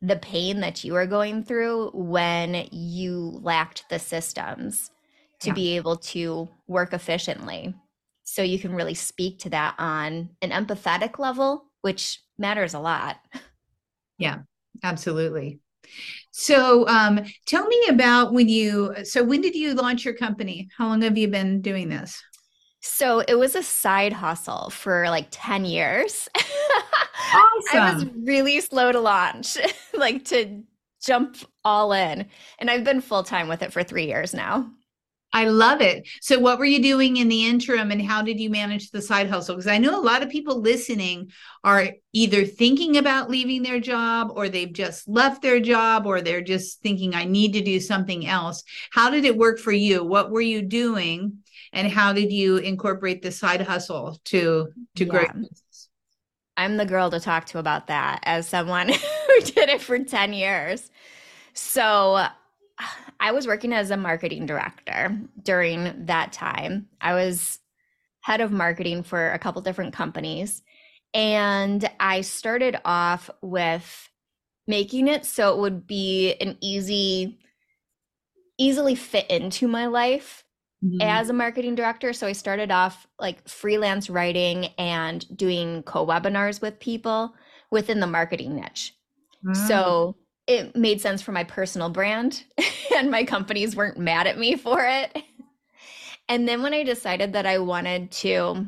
the 0.00 0.14
pain 0.14 0.60
that 0.60 0.84
you 0.84 0.94
are 0.94 1.08
going 1.08 1.42
through 1.42 1.90
when 1.92 2.68
you 2.70 3.40
lacked 3.42 3.84
the 3.90 3.98
systems 3.98 4.92
to 5.40 5.48
yeah. 5.48 5.54
be 5.54 5.76
able 5.76 5.96
to 5.96 6.48
work 6.68 6.92
efficiently. 6.92 7.74
So 8.22 8.42
you 8.42 8.60
can 8.60 8.76
really 8.76 8.94
speak 8.94 9.40
to 9.40 9.50
that 9.50 9.74
on 9.78 10.30
an 10.40 10.50
empathetic 10.50 11.18
level, 11.18 11.64
which 11.80 12.22
matters 12.38 12.74
a 12.74 12.80
lot. 12.80 13.16
Yeah, 14.18 14.42
absolutely. 14.84 15.58
So, 16.30 16.86
um, 16.88 17.20
tell 17.46 17.66
me 17.66 17.82
about 17.88 18.32
when 18.32 18.48
you. 18.48 18.94
So, 19.04 19.24
when 19.24 19.40
did 19.40 19.54
you 19.54 19.74
launch 19.74 20.04
your 20.04 20.14
company? 20.14 20.68
How 20.76 20.86
long 20.88 21.02
have 21.02 21.18
you 21.18 21.28
been 21.28 21.60
doing 21.60 21.88
this? 21.88 22.22
So, 22.80 23.20
it 23.20 23.34
was 23.34 23.54
a 23.54 23.62
side 23.62 24.12
hustle 24.12 24.70
for 24.70 25.08
like 25.10 25.28
10 25.30 25.64
years. 25.64 26.28
Awesome. 26.36 26.44
I 27.72 27.94
was 27.94 28.06
really 28.24 28.60
slow 28.60 28.92
to 28.92 29.00
launch, 29.00 29.56
like 29.94 30.24
to 30.26 30.62
jump 31.04 31.36
all 31.64 31.92
in. 31.92 32.26
And 32.58 32.70
I've 32.70 32.84
been 32.84 33.00
full 33.00 33.22
time 33.22 33.48
with 33.48 33.62
it 33.62 33.72
for 33.72 33.82
three 33.82 34.06
years 34.06 34.34
now. 34.34 34.70
I 35.32 35.44
love 35.44 35.82
it. 35.82 36.08
So, 36.22 36.38
what 36.38 36.58
were 36.58 36.64
you 36.64 36.82
doing 36.82 37.18
in 37.18 37.28
the 37.28 37.46
interim 37.46 37.90
and 37.90 38.00
how 38.00 38.22
did 38.22 38.40
you 38.40 38.48
manage 38.48 38.90
the 38.90 39.02
side 39.02 39.28
hustle? 39.28 39.56
Because 39.56 39.66
I 39.66 39.76
know 39.76 39.98
a 39.98 40.00
lot 40.00 40.22
of 40.22 40.30
people 40.30 40.60
listening 40.60 41.30
are 41.62 41.88
either 42.14 42.46
thinking 42.46 42.96
about 42.96 43.28
leaving 43.28 43.62
their 43.62 43.78
job 43.78 44.32
or 44.34 44.48
they've 44.48 44.72
just 44.72 45.06
left 45.06 45.42
their 45.42 45.60
job 45.60 46.06
or 46.06 46.22
they're 46.22 46.40
just 46.40 46.80
thinking, 46.80 47.14
I 47.14 47.24
need 47.24 47.52
to 47.52 47.60
do 47.60 47.78
something 47.78 48.26
else. 48.26 48.64
How 48.90 49.10
did 49.10 49.26
it 49.26 49.36
work 49.36 49.58
for 49.58 49.72
you? 49.72 50.02
What 50.02 50.30
were 50.30 50.40
you 50.40 50.62
doing? 50.62 51.38
And 51.74 51.92
how 51.92 52.14
did 52.14 52.32
you 52.32 52.56
incorporate 52.56 53.20
the 53.20 53.30
side 53.30 53.60
hustle 53.60 54.18
to 54.26 54.68
to 54.96 55.04
yeah. 55.04 55.10
grow? 55.10 55.26
I'm 56.56 56.76
the 56.78 56.86
girl 56.86 57.10
to 57.10 57.20
talk 57.20 57.44
to 57.46 57.58
about 57.58 57.88
that 57.88 58.20
as 58.24 58.48
someone 58.48 58.88
who 58.88 59.40
did 59.42 59.68
it 59.68 59.82
for 59.82 59.98
10 59.98 60.32
years. 60.32 60.90
So 61.52 62.26
I 63.20 63.32
was 63.32 63.46
working 63.46 63.72
as 63.72 63.90
a 63.90 63.96
marketing 63.96 64.46
director 64.46 65.18
during 65.42 66.06
that 66.06 66.32
time. 66.32 66.88
I 67.00 67.14
was 67.14 67.58
head 68.20 68.40
of 68.40 68.52
marketing 68.52 69.02
for 69.02 69.32
a 69.32 69.38
couple 69.38 69.62
different 69.62 69.94
companies. 69.94 70.62
And 71.14 71.88
I 71.98 72.20
started 72.20 72.78
off 72.84 73.30
with 73.40 74.10
making 74.66 75.08
it 75.08 75.24
so 75.24 75.54
it 75.54 75.60
would 75.60 75.86
be 75.86 76.34
an 76.34 76.58
easy, 76.60 77.38
easily 78.58 78.94
fit 78.94 79.28
into 79.30 79.66
my 79.66 79.86
life 79.86 80.44
mm-hmm. 80.84 81.00
as 81.00 81.30
a 81.30 81.32
marketing 81.32 81.74
director. 81.74 82.12
So 82.12 82.26
I 82.26 82.32
started 82.32 82.70
off 82.70 83.06
like 83.18 83.48
freelance 83.48 84.10
writing 84.10 84.66
and 84.78 85.24
doing 85.36 85.82
co 85.84 86.06
webinars 86.06 86.60
with 86.60 86.78
people 86.78 87.34
within 87.70 88.00
the 88.00 88.06
marketing 88.06 88.56
niche. 88.56 88.94
So 89.68 90.16
it 90.48 90.74
made 90.74 91.00
sense 91.00 91.20
for 91.20 91.30
my 91.30 91.44
personal 91.44 91.90
brand 91.90 92.42
and 92.96 93.10
my 93.10 93.22
companies 93.22 93.76
weren't 93.76 93.98
mad 93.98 94.26
at 94.26 94.38
me 94.38 94.56
for 94.56 94.84
it. 94.84 95.22
And 96.28 96.48
then 96.48 96.62
when 96.62 96.74
I 96.74 96.82
decided 96.82 97.34
that 97.34 97.46
I 97.46 97.58
wanted 97.58 98.10
to 98.12 98.66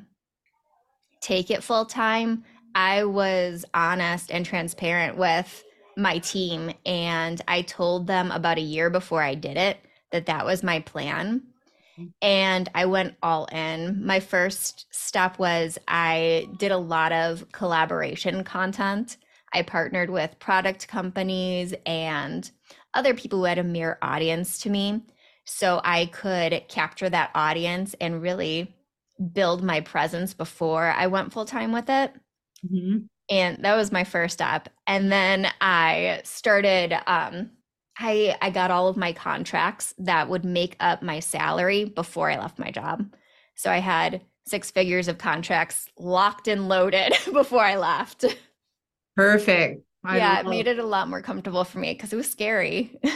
take 1.21 1.51
it 1.51 1.65
full 1.65 1.87
time, 1.87 2.45
I 2.75 3.05
was 3.05 3.65
honest 3.75 4.31
and 4.31 4.47
transparent 4.47 5.17
with 5.17 5.65
my 5.97 6.19
team 6.19 6.73
and 6.87 7.41
I 7.49 7.63
told 7.63 8.07
them 8.07 8.31
about 8.31 8.59
a 8.59 8.63
year 8.63 8.91
before 8.91 9.23
I 9.23 9.35
did 9.35 9.57
it 9.57 9.79
that 10.13 10.27
that 10.27 10.45
was 10.45 10.63
my 10.63 10.81
plan. 10.81 11.43
And 12.23 12.69
I 12.75 12.87
went 12.87 13.17
all 13.23 13.47
in. 13.47 14.07
My 14.07 14.21
first 14.21 14.87
step 14.91 15.39
was 15.39 15.79
I 15.89 16.49
did 16.59 16.73
a 16.73 16.79
lot 16.79 17.13
of 17.13 17.51
collaboration 17.53 18.45
content 18.45 19.17
I 19.53 19.63
partnered 19.63 20.11
with 20.11 20.39
product 20.39 20.89
companies 20.89 21.75
and 21.87 22.51
other 22.95 23.15
people 23.15 23.41
who 23.41 23.45
had 23.45 23.59
a 23.59 23.65
mirror 23.65 23.99
audience 24.03 24.59
to 24.61 24.71
me. 24.71 25.03
So 25.45 25.81
I 25.85 26.07
could 26.07 26.65
capture 26.69 27.09
that 27.09 27.31
audience 27.35 27.95
and 28.01 28.23
really 28.23 28.75
build 29.33 29.63
my 29.63 29.81
presence 29.81 30.35
before 30.35 30.87
I 30.97 31.07
went 31.09 31.33
full 31.33 31.45
time 31.45 31.73
with 31.73 31.89
it. 31.89 32.15
Mm-hmm. 32.65 32.99
And 33.31 33.65
that 33.65 33.77
was 33.77 33.93
my 33.93 34.05
first 34.05 34.35
step. 34.35 34.69
And 34.87 35.11
then 35.11 35.49
I 35.61 36.21
started, 36.25 36.93
um, 37.07 37.51
I, 37.99 38.37
I 38.41 38.51
got 38.51 38.71
all 38.71 38.89
of 38.89 38.97
my 38.97 39.13
contracts 39.13 39.95
that 39.99 40.29
would 40.29 40.45
make 40.45 40.77
up 40.81 41.03
my 41.03 41.21
salary 41.21 41.85
before 41.85 42.31
I 42.31 42.39
left 42.39 42.59
my 42.59 42.71
job. 42.71 43.15
So 43.55 43.71
I 43.71 43.79
had 43.79 44.23
six 44.47 44.71
figures 44.71 45.07
of 45.07 45.19
contracts 45.19 45.89
locked 45.99 46.49
and 46.49 46.69
loaded 46.69 47.13
before 47.33 47.65
I 47.65 47.77
left. 47.77 48.25
Perfect. 49.17 49.83
I 50.03 50.17
yeah, 50.17 50.37
love- 50.37 50.47
it 50.47 50.49
made 50.49 50.67
it 50.67 50.79
a 50.79 50.87
lot 50.87 51.09
more 51.09 51.23
comfortable 51.23 51.65
for 51.65 51.79
me 51.79 51.93
because 51.93 52.13
it 52.13 52.17
was 52.17 52.31
scary. 52.31 52.99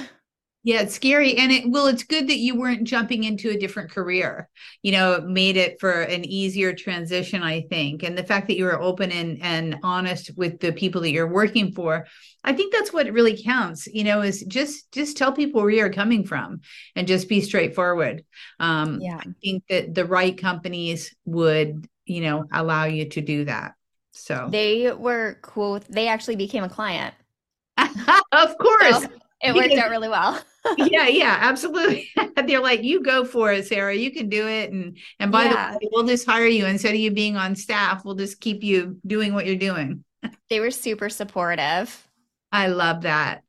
Yeah, 0.66 0.80
it's 0.80 0.94
scary. 0.94 1.36
And 1.36 1.52
it 1.52 1.70
well, 1.70 1.88
it's 1.88 2.04
good 2.04 2.26
that 2.28 2.38
you 2.38 2.58
weren't 2.58 2.84
jumping 2.84 3.24
into 3.24 3.50
a 3.50 3.58
different 3.58 3.90
career. 3.90 4.48
You 4.82 4.92
know, 4.92 5.12
it 5.12 5.26
made 5.26 5.58
it 5.58 5.78
for 5.78 6.00
an 6.00 6.24
easier 6.24 6.72
transition, 6.72 7.42
I 7.42 7.66
think. 7.68 8.02
And 8.02 8.16
the 8.16 8.24
fact 8.24 8.48
that 8.48 8.56
you 8.56 8.64
were 8.64 8.80
open 8.80 9.12
and, 9.12 9.42
and 9.42 9.76
honest 9.82 10.30
with 10.38 10.60
the 10.60 10.72
people 10.72 11.02
that 11.02 11.10
you're 11.10 11.28
working 11.28 11.72
for, 11.72 12.06
I 12.44 12.54
think 12.54 12.72
that's 12.72 12.94
what 12.94 13.12
really 13.12 13.40
counts, 13.42 13.86
you 13.86 14.04
know, 14.04 14.22
is 14.22 14.42
just 14.44 14.90
just 14.90 15.18
tell 15.18 15.32
people 15.32 15.60
where 15.60 15.70
you're 15.70 15.92
coming 15.92 16.24
from 16.24 16.62
and 16.96 17.06
just 17.06 17.28
be 17.28 17.42
straightforward. 17.42 18.24
Um, 18.58 19.00
yeah. 19.02 19.18
I 19.18 19.26
think 19.42 19.64
that 19.68 19.94
the 19.94 20.06
right 20.06 20.36
companies 20.36 21.14
would, 21.26 21.86
you 22.06 22.22
know, 22.22 22.46
allow 22.50 22.84
you 22.84 23.10
to 23.10 23.20
do 23.20 23.44
that. 23.44 23.74
So 24.14 24.48
they 24.50 24.92
were 24.92 25.38
cool. 25.42 25.80
They 25.88 26.08
actually 26.08 26.36
became 26.36 26.64
a 26.64 26.68
client. 26.68 27.14
of 27.76 28.58
course. 28.58 29.02
So 29.02 29.08
it 29.42 29.54
worked 29.54 29.74
out 29.74 29.90
really 29.90 30.08
well. 30.08 30.40
yeah, 30.78 31.06
yeah, 31.08 31.38
absolutely. 31.40 32.08
They're 32.46 32.60
like, 32.60 32.82
you 32.82 33.02
go 33.02 33.24
for 33.24 33.52
it, 33.52 33.66
Sarah. 33.66 33.94
You 33.94 34.10
can 34.10 34.28
do 34.28 34.48
it. 34.48 34.72
And 34.72 34.96
and 35.18 35.30
by 35.30 35.44
yeah. 35.44 35.72
the 35.72 35.78
way, 35.78 35.90
we'll 35.92 36.06
just 36.06 36.26
hire 36.26 36.46
you 36.46 36.64
instead 36.66 36.94
of 36.94 37.00
you 37.00 37.10
being 37.10 37.36
on 37.36 37.54
staff. 37.54 38.04
We'll 38.04 38.14
just 38.14 38.40
keep 38.40 38.62
you 38.62 38.98
doing 39.06 39.34
what 39.34 39.46
you're 39.46 39.56
doing. 39.56 40.04
they 40.48 40.60
were 40.60 40.70
super 40.70 41.10
supportive. 41.10 42.08
I 42.52 42.68
love 42.68 43.02
that. 43.02 43.42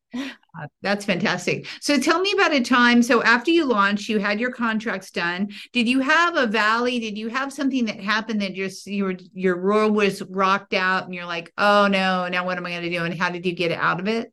Uh, 0.57 0.67
that's 0.81 1.05
fantastic. 1.05 1.67
So 1.81 1.99
tell 1.99 2.21
me 2.21 2.31
about 2.31 2.53
a 2.53 2.61
time. 2.61 3.03
So 3.03 3.21
after 3.23 3.51
you 3.51 3.65
launched, 3.65 4.07
you 4.07 4.19
had 4.19 4.39
your 4.39 4.51
contracts 4.51 5.11
done. 5.11 5.49
Did 5.73 5.87
you 5.87 5.99
have 5.99 6.37
a 6.37 6.47
valley? 6.47 6.99
Did 6.99 7.17
you 7.17 7.27
have 7.29 7.51
something 7.51 7.85
that 7.85 7.99
happened 7.99 8.41
that 8.41 8.53
just 8.53 8.87
your 8.87 9.15
your 9.33 9.61
world 9.61 9.93
was 9.93 10.21
rocked 10.21 10.73
out 10.73 11.05
and 11.05 11.13
you're 11.13 11.25
like, 11.25 11.51
oh 11.57 11.87
no, 11.87 12.27
now 12.27 12.45
what 12.45 12.57
am 12.57 12.65
I 12.65 12.71
going 12.71 12.83
to 12.83 12.89
do? 12.89 13.03
And 13.03 13.19
how 13.19 13.29
did 13.29 13.45
you 13.45 13.53
get 13.53 13.71
out 13.71 13.99
of 13.99 14.07
it? 14.07 14.31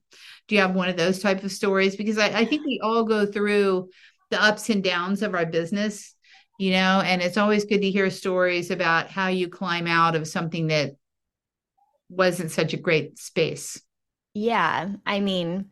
Do 0.49 0.55
you 0.55 0.61
have 0.61 0.75
one 0.75 0.89
of 0.89 0.97
those 0.97 1.19
type 1.21 1.43
of 1.43 1.51
stories? 1.51 1.97
Because 1.97 2.19
I, 2.19 2.27
I 2.27 2.45
think 2.45 2.65
we 2.65 2.81
all 2.83 3.05
go 3.05 3.27
through 3.27 3.89
the 4.31 4.43
ups 4.43 4.71
and 4.71 4.83
downs 4.83 5.23
of 5.23 5.35
our 5.35 5.47
business, 5.47 6.15
you 6.59 6.71
know, 6.73 7.03
and 7.05 7.21
it's 7.21 7.37
always 7.37 7.65
good 7.65 7.83
to 7.83 7.91
hear 7.91 8.11
stories 8.11 8.71
about 8.71 9.11
how 9.11 9.29
you 9.29 9.49
climb 9.49 9.87
out 9.87 10.15
of 10.15 10.29
something 10.29 10.69
that 10.69 10.93
wasn't 12.09 12.51
such 12.51 12.75
a 12.75 12.79
great 12.79 13.19
space. 13.19 13.81
Yeah. 14.35 14.89
I 15.05 15.21
mean, 15.21 15.67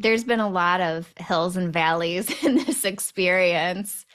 there's 0.00 0.24
been 0.24 0.40
a 0.40 0.48
lot 0.48 0.80
of 0.80 1.12
hills 1.18 1.56
and 1.56 1.72
valleys 1.72 2.30
in 2.44 2.56
this 2.56 2.84
experience. 2.84 4.06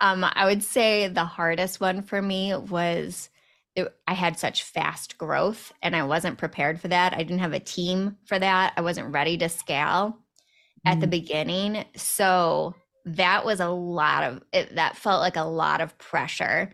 Um, 0.00 0.24
I 0.24 0.46
would 0.46 0.62
say 0.62 1.08
the 1.08 1.24
hardest 1.24 1.80
one 1.80 2.02
for 2.02 2.20
me 2.20 2.54
was 2.54 3.30
it, 3.74 3.94
I 4.08 4.14
had 4.14 4.38
such 4.38 4.62
fast 4.62 5.18
growth 5.18 5.72
and 5.82 5.94
I 5.94 6.04
wasn't 6.04 6.38
prepared 6.38 6.80
for 6.80 6.88
that. 6.88 7.12
I 7.12 7.18
didn't 7.18 7.40
have 7.40 7.52
a 7.52 7.60
team 7.60 8.16
for 8.24 8.38
that. 8.38 8.72
I 8.76 8.80
wasn't 8.80 9.12
ready 9.12 9.36
to 9.38 9.48
scale 9.48 10.18
mm. 10.86 10.90
at 10.90 11.00
the 11.00 11.06
mm. 11.06 11.10
beginning. 11.10 11.84
So 11.96 12.74
that 13.04 13.44
was 13.44 13.60
a 13.60 13.68
lot 13.68 14.24
of 14.24 14.42
it, 14.52 14.74
that 14.74 14.96
felt 14.96 15.20
like 15.20 15.36
a 15.36 15.44
lot 15.44 15.80
of 15.80 15.96
pressure. 15.98 16.72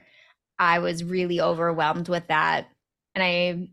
I 0.59 0.79
was 0.79 1.05
really 1.05 1.41
overwhelmed 1.41 2.09
with 2.09 2.29
that. 2.29 2.69
And 3.15 3.23
I 3.23 3.69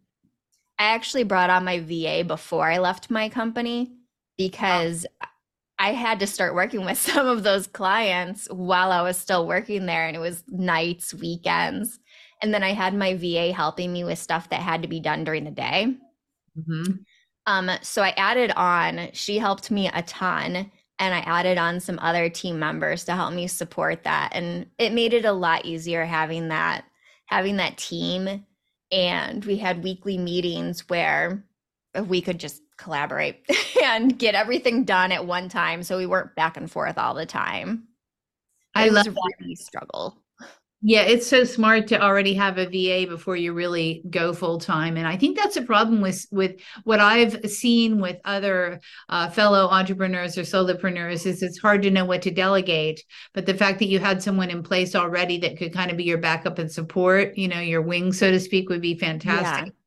I 0.81 0.93
actually 0.93 1.24
brought 1.24 1.50
on 1.50 1.65
my 1.65 1.79
VA 1.79 2.24
before 2.25 2.69
I 2.69 2.77
left 2.77 3.12
my 3.12 3.29
company 3.29 3.99
because 4.39 5.05
I 5.79 5.91
had 5.91 6.22
to 6.22 6.27
start 6.27 6.55
working 6.55 6.86
with 6.86 6.98
some 7.12 7.27
of 7.27 7.43
those 7.43 7.67
clients 7.67 8.48
while 8.50 8.91
I 8.91 9.03
was 9.03 9.17
still 9.17 9.46
working 9.46 9.86
there. 9.86 10.08
And 10.08 10.15
it 10.15 10.19
was 10.19 10.43
nights, 10.48 11.13
weekends. 11.13 12.00
And 12.41 12.53
then 12.53 12.63
I 12.63 12.74
had 12.74 12.96
my 12.96 13.15
VA 13.15 13.51
helping 13.51 13.91
me 13.93 14.05
with 14.05 14.17
stuff 14.17 14.50
that 14.50 14.62
had 14.62 14.81
to 14.81 14.88
be 14.88 15.01
done 15.01 15.25
during 15.25 15.43
the 15.43 15.51
day. 15.51 15.93
Mm-hmm. 16.58 16.93
Um, 17.46 17.69
so 17.81 18.01
I 18.01 18.10
added 18.12 18.51
on, 18.51 19.10
she 19.12 19.38
helped 19.38 19.69
me 19.69 19.89
a 19.93 20.01
ton. 20.03 20.72
And 21.01 21.13
I 21.13 21.19
added 21.19 21.58
on 21.58 21.79
some 21.79 22.00
other 22.00 22.29
team 22.29 22.60
members 22.60 23.03
to 23.05 23.13
help 23.13 23.34
me 23.34 23.48
support 23.48 24.03
that. 24.03 24.31
And 24.34 24.67
it 24.77 24.93
made 24.93 25.13
it 25.13 25.25
a 25.25 25.31
lot 25.31 25.65
easier 25.65 26.05
having 26.05 26.50
that, 26.50 26.86
having 27.25 27.58
that 27.58 27.77
team. 27.77 28.46
And 28.91 29.43
we 29.46 29.58
had 29.58 29.84
weekly 29.84 30.17
meetings 30.17 30.88
where 30.89 31.43
we 32.05 32.22
could 32.22 32.39
just 32.39 32.62
collaborate 32.79 33.45
and 33.83 34.17
get 34.17 34.36
everything 34.36 34.83
done 34.83 35.12
at 35.12 35.25
one 35.25 35.50
time 35.50 35.83
so 35.83 35.98
we 35.98 36.05
weren't 36.05 36.36
back 36.36 36.57
and 36.57 36.71
forth 36.71 36.98
all 36.98 37.13
the 37.13 37.25
time. 37.25 37.83
It 38.75 38.79
I 38.79 38.88
love 38.89 39.07
really 39.07 39.55
struggle. 39.55 40.17
Yeah, 40.81 41.01
it's 41.01 41.27
so 41.27 41.43
smart 41.43 41.88
to 41.88 42.01
already 42.01 42.33
have 42.36 42.57
a 42.57 42.65
VA 42.65 43.05
before 43.05 43.36
you 43.36 43.51
really 43.51 44.01
go 44.09 44.33
full 44.33 44.59
time, 44.59 44.95
and 44.95 45.05
I 45.05 45.17
think 45.17 45.36
that's 45.36 45.57
a 45.57 45.62
problem 45.62 46.00
with 46.00 46.25
with 46.31 46.62
what 46.86 47.01
I've 47.01 47.51
seen 47.51 48.00
with 48.00 48.15
other 48.24 48.79
uh, 49.09 49.29
fellow 49.29 49.67
entrepreneurs 49.67 50.38
or 50.38 50.43
solopreneurs 50.43 51.25
is 51.25 51.43
it's 51.43 51.59
hard 51.59 51.81
to 51.81 51.91
know 51.91 52.05
what 52.05 52.21
to 52.21 52.31
delegate. 52.31 53.03
But 53.33 53.45
the 53.45 53.55
fact 53.55 53.79
that 53.79 53.89
you 53.89 54.00
had 54.00 54.24
someone 54.24 54.51
in 54.51 54.63
place 54.63 54.95
already 54.95 55.38
that 55.39 55.57
could 55.57 55.74
kind 55.74 55.91
of 55.91 55.98
be 55.98 56.05
your 56.05 56.17
backup 56.17 56.59
and 56.59 56.71
support, 56.71 57.38
you 57.38 57.50
know, 57.50 57.59
your 57.59 57.81
wing, 57.81 58.13
so 58.13 58.31
to 58.31 58.39
speak, 58.39 58.69
would 58.69 58.81
be 58.81 58.98
fantastic. 58.98 59.65
Yeah 59.65 59.78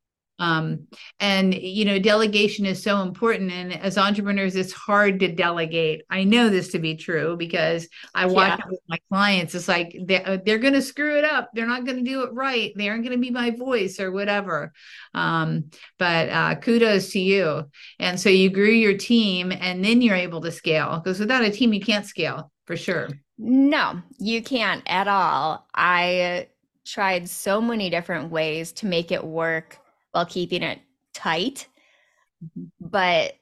um, 0.43 0.89
and 1.21 1.55
you 1.55 1.85
know 1.85 2.01
delegation 2.01 2.67
is 2.67 2.83
so 2.83 3.01
important. 3.01 3.53
And 3.53 3.73
as 3.73 3.97
entrepreneurs 3.97 4.57
it's 4.57 4.73
hard 4.73 5.21
to 5.21 5.29
delegate. 5.29 6.03
I 6.11 6.25
know 6.25 6.49
this 6.49 6.73
to 6.73 6.81
be 6.81 6.97
true 6.97 7.37
because 7.37 7.87
i 8.13 8.27
watch 8.27 8.59
yeah. 8.59 8.71
with 8.71 8.81
my 8.89 8.99
clients. 9.09 9.55
It's 9.55 9.69
like 9.69 9.97
they're, 10.05 10.27
uh, 10.27 10.39
they're 10.45 10.59
going 10.59 10.75
to 10.75 10.83
screw 10.83 11.17
it 11.17 11.25
up. 11.25 11.51
They're 11.55 11.69
not 11.69 11.87
going 11.87 11.99
to 11.99 12.11
do 12.11 12.25
it 12.25 12.33
right. 12.33 12.73
They 12.75 12.89
aren't 12.89 13.05
going 13.05 13.17
to 13.17 13.23
be 13.23 13.31
my 13.31 13.53
voice 13.53 14.01
or 14.01 14.11
whatever. 14.11 14.73
Um, 15.15 15.71
but 15.97 16.29
uh, 16.29 16.57
kudos 16.57 17.13
to 17.13 17.21
you. 17.21 17.71
And 18.01 18.19
so 18.19 18.29
you 18.29 18.51
grew 18.51 18.71
your 18.71 18.99
team 18.99 19.53
and 19.53 19.85
then 19.85 20.03
you're 20.03 20.17
able 20.17 20.41
to 20.41 20.51
scale 20.51 20.99
because 20.99 21.21
without 21.21 21.45
a 21.45 21.51
team 21.53 21.73
you 21.73 21.81
can't 21.81 22.05
scale 22.05 22.51
for 22.67 22.77
sure. 22.77 23.11
No, 23.39 24.03
you 24.19 24.43
can't 24.43 24.83
at 24.87 25.07
all. 25.07 25.69
I 25.73 26.49
tried 26.85 27.29
so 27.29 27.61
many 27.61 27.91
different 27.91 28.33
ways 28.33 28.73
to 28.73 28.87
make 28.87 29.13
it 29.13 29.25
work 29.25 29.79
while 30.13 30.27
keeping 30.27 30.63
it 30.63 30.79
tight, 31.15 31.67
mm-hmm. 32.45 32.65
but 32.81 33.35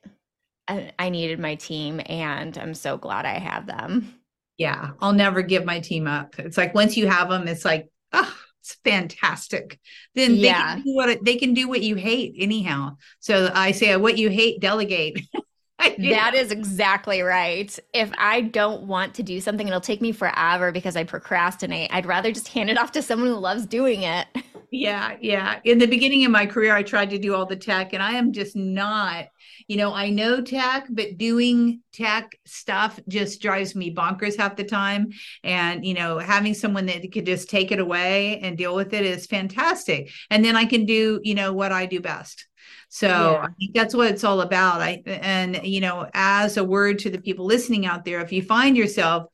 I, 0.66 0.92
I 0.98 1.08
needed 1.10 1.38
my 1.38 1.56
team 1.56 2.00
and 2.06 2.56
I'm 2.56 2.74
so 2.74 2.96
glad 2.96 3.26
I 3.26 3.38
have 3.38 3.66
them. 3.66 4.14
Yeah, 4.56 4.90
I'll 5.00 5.12
never 5.12 5.42
give 5.42 5.64
my 5.64 5.80
team 5.80 6.06
up. 6.06 6.38
It's 6.38 6.56
like 6.56 6.74
once 6.74 6.96
you 6.96 7.08
have 7.08 7.28
them, 7.28 7.48
it's 7.48 7.64
like, 7.64 7.88
oh, 8.12 8.36
it's 8.60 8.74
fantastic. 8.84 9.78
Then 10.14 10.34
yeah. 10.34 10.76
they 10.76 10.82
can 10.82 10.82
do 10.84 10.94
what 10.94 11.24
they 11.24 11.36
can 11.36 11.54
do 11.54 11.68
what 11.68 11.82
you 11.82 11.96
hate 11.96 12.34
anyhow. 12.38 12.96
So 13.20 13.50
I 13.54 13.72
say 13.72 13.96
what 13.96 14.18
you 14.18 14.28
hate, 14.28 14.60
delegate. 14.60 15.20
that 16.10 16.34
is 16.34 16.50
exactly 16.50 17.22
right. 17.22 17.76
If 17.94 18.10
I 18.18 18.42
don't 18.42 18.82
want 18.84 19.14
to 19.14 19.22
do 19.22 19.40
something, 19.40 19.66
it'll 19.66 19.80
take 19.80 20.00
me 20.00 20.12
forever 20.12 20.72
because 20.72 20.96
I 20.96 21.04
procrastinate. 21.04 21.92
I'd 21.92 22.06
rather 22.06 22.32
just 22.32 22.48
hand 22.48 22.70
it 22.70 22.78
off 22.78 22.92
to 22.92 23.02
someone 23.02 23.28
who 23.28 23.36
loves 23.36 23.66
doing 23.66 24.02
it. 24.02 24.26
Yeah, 24.70 25.16
yeah. 25.20 25.60
In 25.64 25.78
the 25.78 25.86
beginning 25.86 26.24
of 26.24 26.30
my 26.30 26.46
career, 26.46 26.74
I 26.74 26.82
tried 26.82 27.10
to 27.10 27.18
do 27.18 27.34
all 27.34 27.46
the 27.46 27.56
tech, 27.56 27.92
and 27.92 28.02
I 28.02 28.12
am 28.12 28.32
just 28.32 28.54
not, 28.54 29.26
you 29.70 29.76
know, 29.76 29.94
I 29.94 30.10
know 30.10 30.40
tech, 30.40 30.88
but 30.90 31.16
doing 31.16 31.82
tech 31.92 32.36
stuff 32.44 32.98
just 33.06 33.40
drives 33.40 33.76
me 33.76 33.94
bonkers 33.94 34.36
half 34.36 34.56
the 34.56 34.64
time. 34.64 35.10
And, 35.44 35.86
you 35.86 35.94
know, 35.94 36.18
having 36.18 36.54
someone 36.54 36.86
that 36.86 37.12
could 37.12 37.24
just 37.24 37.48
take 37.48 37.70
it 37.70 37.78
away 37.78 38.40
and 38.40 38.58
deal 38.58 38.74
with 38.74 38.92
it 38.94 39.06
is 39.06 39.26
fantastic. 39.26 40.10
And 40.28 40.44
then 40.44 40.56
I 40.56 40.64
can 40.64 40.86
do, 40.86 41.20
you 41.22 41.36
know, 41.36 41.52
what 41.52 41.70
I 41.70 41.86
do 41.86 42.00
best. 42.00 42.48
So 42.88 43.06
yeah. 43.06 43.46
I 43.46 43.48
think 43.60 43.72
that's 43.72 43.94
what 43.94 44.10
it's 44.10 44.24
all 44.24 44.40
about. 44.40 44.80
I 44.80 45.04
and 45.06 45.60
you 45.62 45.80
know, 45.80 46.10
as 46.14 46.56
a 46.56 46.64
word 46.64 46.98
to 47.00 47.10
the 47.10 47.20
people 47.20 47.46
listening 47.46 47.86
out 47.86 48.04
there, 48.04 48.20
if 48.22 48.32
you 48.32 48.42
find 48.42 48.76
yourself 48.76 49.26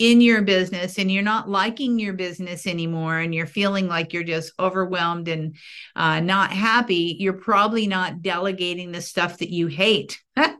in 0.00 0.22
your 0.22 0.40
business 0.40 0.98
and 0.98 1.12
you're 1.12 1.22
not 1.22 1.46
liking 1.46 1.98
your 1.98 2.14
business 2.14 2.66
anymore 2.66 3.18
and 3.18 3.34
you're 3.34 3.46
feeling 3.46 3.86
like 3.86 4.14
you're 4.14 4.24
just 4.24 4.50
overwhelmed 4.58 5.28
and 5.28 5.54
uh, 5.94 6.18
not 6.20 6.50
happy 6.50 7.16
you're 7.20 7.34
probably 7.34 7.86
not 7.86 8.22
delegating 8.22 8.90
the 8.90 9.02
stuff 9.02 9.38
that 9.38 9.50
you 9.50 9.68
hate. 9.68 10.20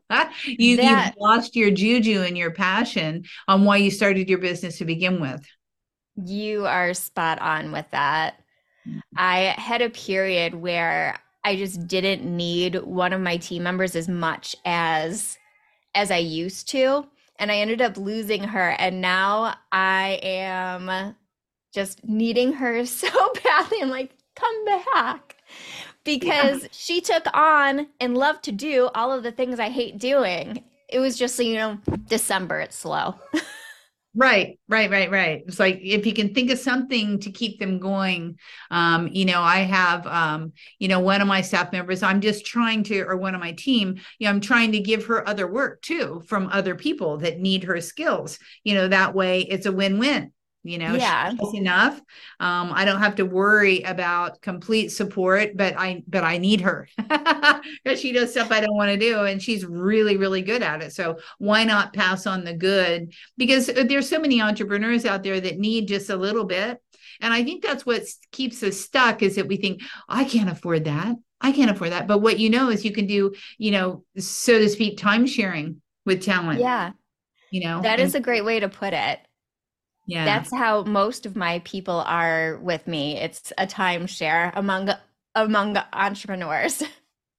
You, 0.44 0.76
that, 0.78 1.06
you've 1.06 1.14
lost 1.20 1.54
your 1.54 1.70
juju 1.70 2.22
and 2.22 2.36
your 2.36 2.50
passion 2.50 3.24
on 3.46 3.64
why 3.64 3.76
you 3.76 3.92
started 3.92 4.28
your 4.28 4.40
business 4.40 4.78
to 4.78 4.84
begin 4.84 5.20
with. 5.20 5.46
You 6.16 6.66
are 6.66 6.92
spot 6.94 7.40
on 7.40 7.70
with 7.70 7.86
that. 7.92 8.34
Mm-hmm. 8.86 8.98
i 9.16 9.54
had 9.56 9.82
a 9.82 9.90
period 9.90 10.54
where 10.54 11.20
I 11.44 11.56
just 11.56 11.86
didn't 11.86 12.24
need 12.24 12.76
one 12.82 13.12
of 13.12 13.20
my 13.20 13.36
team 13.36 13.62
members 13.62 13.94
as 13.94 14.08
much 14.08 14.56
as 14.64 15.38
as 15.94 16.10
I 16.10 16.18
used 16.18 16.68
to 16.70 17.06
and 17.40 17.50
I 17.50 17.56
ended 17.56 17.80
up 17.80 17.96
losing 17.96 18.44
her 18.44 18.70
and 18.78 19.00
now 19.00 19.54
I 19.72 20.20
am 20.22 21.16
just 21.72 22.04
needing 22.06 22.52
her 22.52 22.84
so 22.86 23.08
badly. 23.42 23.78
I'm 23.82 23.90
like, 23.90 24.12
come 24.36 24.64
back. 24.64 25.36
Because 26.04 26.62
yeah. 26.62 26.68
she 26.70 27.00
took 27.00 27.26
on 27.34 27.88
and 27.98 28.16
loved 28.16 28.44
to 28.44 28.52
do 28.52 28.88
all 28.94 29.12
of 29.12 29.22
the 29.22 29.32
things 29.32 29.58
I 29.58 29.68
hate 29.68 29.98
doing. 29.98 30.62
It 30.88 30.98
was 30.98 31.16
just, 31.16 31.38
you 31.38 31.54
know, 31.54 31.78
December, 32.08 32.60
it's 32.60 32.76
slow. 32.76 33.16
Right, 34.12 34.58
right, 34.68 34.90
right, 34.90 35.08
right. 35.08 35.44
It's 35.46 35.60
like 35.60 35.78
if 35.80 36.04
you 36.04 36.12
can 36.12 36.34
think 36.34 36.50
of 36.50 36.58
something 36.58 37.20
to 37.20 37.30
keep 37.30 37.60
them 37.60 37.78
going. 37.78 38.40
Um, 38.72 39.06
you 39.06 39.24
know, 39.24 39.40
I 39.40 39.58
have, 39.58 40.04
um, 40.08 40.52
you 40.80 40.88
know, 40.88 40.98
one 40.98 41.20
of 41.20 41.28
my 41.28 41.42
staff 41.42 41.70
members, 41.70 42.02
I'm 42.02 42.20
just 42.20 42.44
trying 42.44 42.82
to, 42.84 43.02
or 43.02 43.16
one 43.16 43.36
of 43.36 43.40
my 43.40 43.52
team, 43.52 44.00
you 44.18 44.24
know, 44.26 44.30
I'm 44.30 44.40
trying 44.40 44.72
to 44.72 44.80
give 44.80 45.06
her 45.06 45.28
other 45.28 45.46
work 45.46 45.80
too 45.82 46.24
from 46.26 46.48
other 46.48 46.74
people 46.74 47.18
that 47.18 47.38
need 47.38 47.62
her 47.64 47.80
skills. 47.80 48.40
You 48.64 48.74
know, 48.74 48.88
that 48.88 49.14
way 49.14 49.42
it's 49.42 49.66
a 49.66 49.72
win 49.72 50.00
win 50.00 50.32
you 50.62 50.78
know 50.78 50.94
yeah. 50.94 51.32
enough. 51.54 51.98
Um 52.38 52.72
i 52.72 52.84
don't 52.84 53.00
have 53.00 53.16
to 53.16 53.24
worry 53.24 53.82
about 53.82 54.40
complete 54.42 54.88
support 54.90 55.56
but 55.56 55.74
i 55.78 56.02
but 56.06 56.22
i 56.22 56.36
need 56.36 56.60
her 56.60 56.86
because 56.98 58.00
she 58.00 58.12
does 58.12 58.32
stuff 58.32 58.52
i 58.52 58.60
don't 58.60 58.76
want 58.76 58.90
to 58.90 58.98
do 58.98 59.24
and 59.24 59.42
she's 59.42 59.64
really 59.64 60.16
really 60.16 60.42
good 60.42 60.62
at 60.62 60.82
it. 60.82 60.92
So 60.92 61.18
why 61.38 61.64
not 61.64 61.94
pass 61.94 62.26
on 62.26 62.44
the 62.44 62.54
good? 62.54 63.12
Because 63.36 63.66
there's 63.66 64.08
so 64.08 64.18
many 64.18 64.40
entrepreneurs 64.42 65.04
out 65.06 65.22
there 65.22 65.40
that 65.40 65.58
need 65.58 65.88
just 65.88 66.10
a 66.10 66.16
little 66.16 66.44
bit 66.44 66.78
and 67.20 67.32
i 67.32 67.42
think 67.42 67.62
that's 67.62 67.86
what 67.86 68.02
keeps 68.32 68.62
us 68.62 68.78
stuck 68.78 69.22
is 69.22 69.36
that 69.36 69.48
we 69.48 69.56
think 69.56 69.82
i 70.08 70.24
can't 70.24 70.50
afford 70.50 70.84
that. 70.84 71.16
I 71.40 71.52
can't 71.52 71.70
afford 71.70 71.92
that. 71.92 72.06
But 72.06 72.18
what 72.18 72.38
you 72.38 72.50
know 72.50 72.68
is 72.68 72.84
you 72.84 72.92
can 72.92 73.06
do 73.06 73.34
you 73.56 73.70
know 73.70 74.04
so 74.18 74.58
to 74.58 74.68
speak 74.68 74.98
time 74.98 75.26
sharing 75.26 75.80
with 76.04 76.22
talent. 76.22 76.60
Yeah. 76.60 76.92
You 77.50 77.64
know 77.64 77.82
that 77.82 77.98
and- 77.98 78.06
is 78.06 78.14
a 78.14 78.20
great 78.20 78.44
way 78.44 78.60
to 78.60 78.68
put 78.68 78.92
it 78.92 79.20
yeah. 80.10 80.24
That's 80.24 80.52
how 80.52 80.82
most 80.82 81.24
of 81.24 81.36
my 81.36 81.60
people 81.60 82.00
are 82.00 82.58
with 82.58 82.88
me. 82.88 83.16
It's 83.16 83.52
a 83.56 83.66
timeshare 83.66 84.50
among 84.56 84.90
among 85.34 85.76
entrepreneurs. 85.92 86.82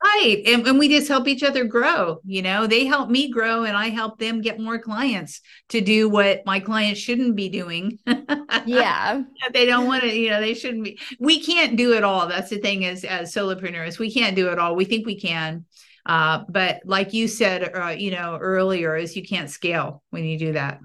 Right. 0.03 0.41
And, 0.47 0.65
and 0.65 0.79
we 0.79 0.89
just 0.89 1.07
help 1.07 1.27
each 1.27 1.43
other 1.43 1.63
grow. 1.63 2.21
You 2.25 2.41
know, 2.41 2.65
they 2.65 2.85
help 2.87 3.11
me 3.11 3.29
grow 3.29 3.65
and 3.65 3.77
I 3.77 3.89
help 3.89 4.17
them 4.17 4.41
get 4.41 4.59
more 4.59 4.79
clients 4.79 5.41
to 5.69 5.79
do 5.79 6.09
what 6.09 6.43
my 6.43 6.59
clients 6.59 6.99
shouldn't 6.99 7.35
be 7.35 7.49
doing. 7.49 7.99
Yeah. 8.65 9.21
they 9.53 9.67
don't 9.67 9.85
want 9.85 10.01
to, 10.01 10.11
you 10.11 10.31
know, 10.31 10.41
they 10.41 10.55
shouldn't 10.55 10.83
be. 10.83 10.99
We 11.19 11.39
can't 11.39 11.77
do 11.77 11.93
it 11.93 12.03
all. 12.03 12.27
That's 12.27 12.49
the 12.49 12.57
thing 12.57 12.83
as 12.83 13.03
as 13.03 13.31
solopreneurs. 13.33 13.99
We 13.99 14.11
can't 14.11 14.35
do 14.35 14.49
it 14.49 14.57
all. 14.57 14.75
We 14.75 14.85
think 14.85 15.05
we 15.05 15.19
can. 15.19 15.65
Uh, 16.05 16.45
but 16.49 16.81
like 16.83 17.13
you 17.13 17.27
said, 17.27 17.75
uh, 17.75 17.89
you 17.89 18.09
know, 18.09 18.37
earlier, 18.41 18.95
is 18.95 19.15
you 19.15 19.23
can't 19.23 19.51
scale 19.51 20.01
when 20.09 20.25
you 20.25 20.37
do 20.39 20.53
that. 20.53 20.79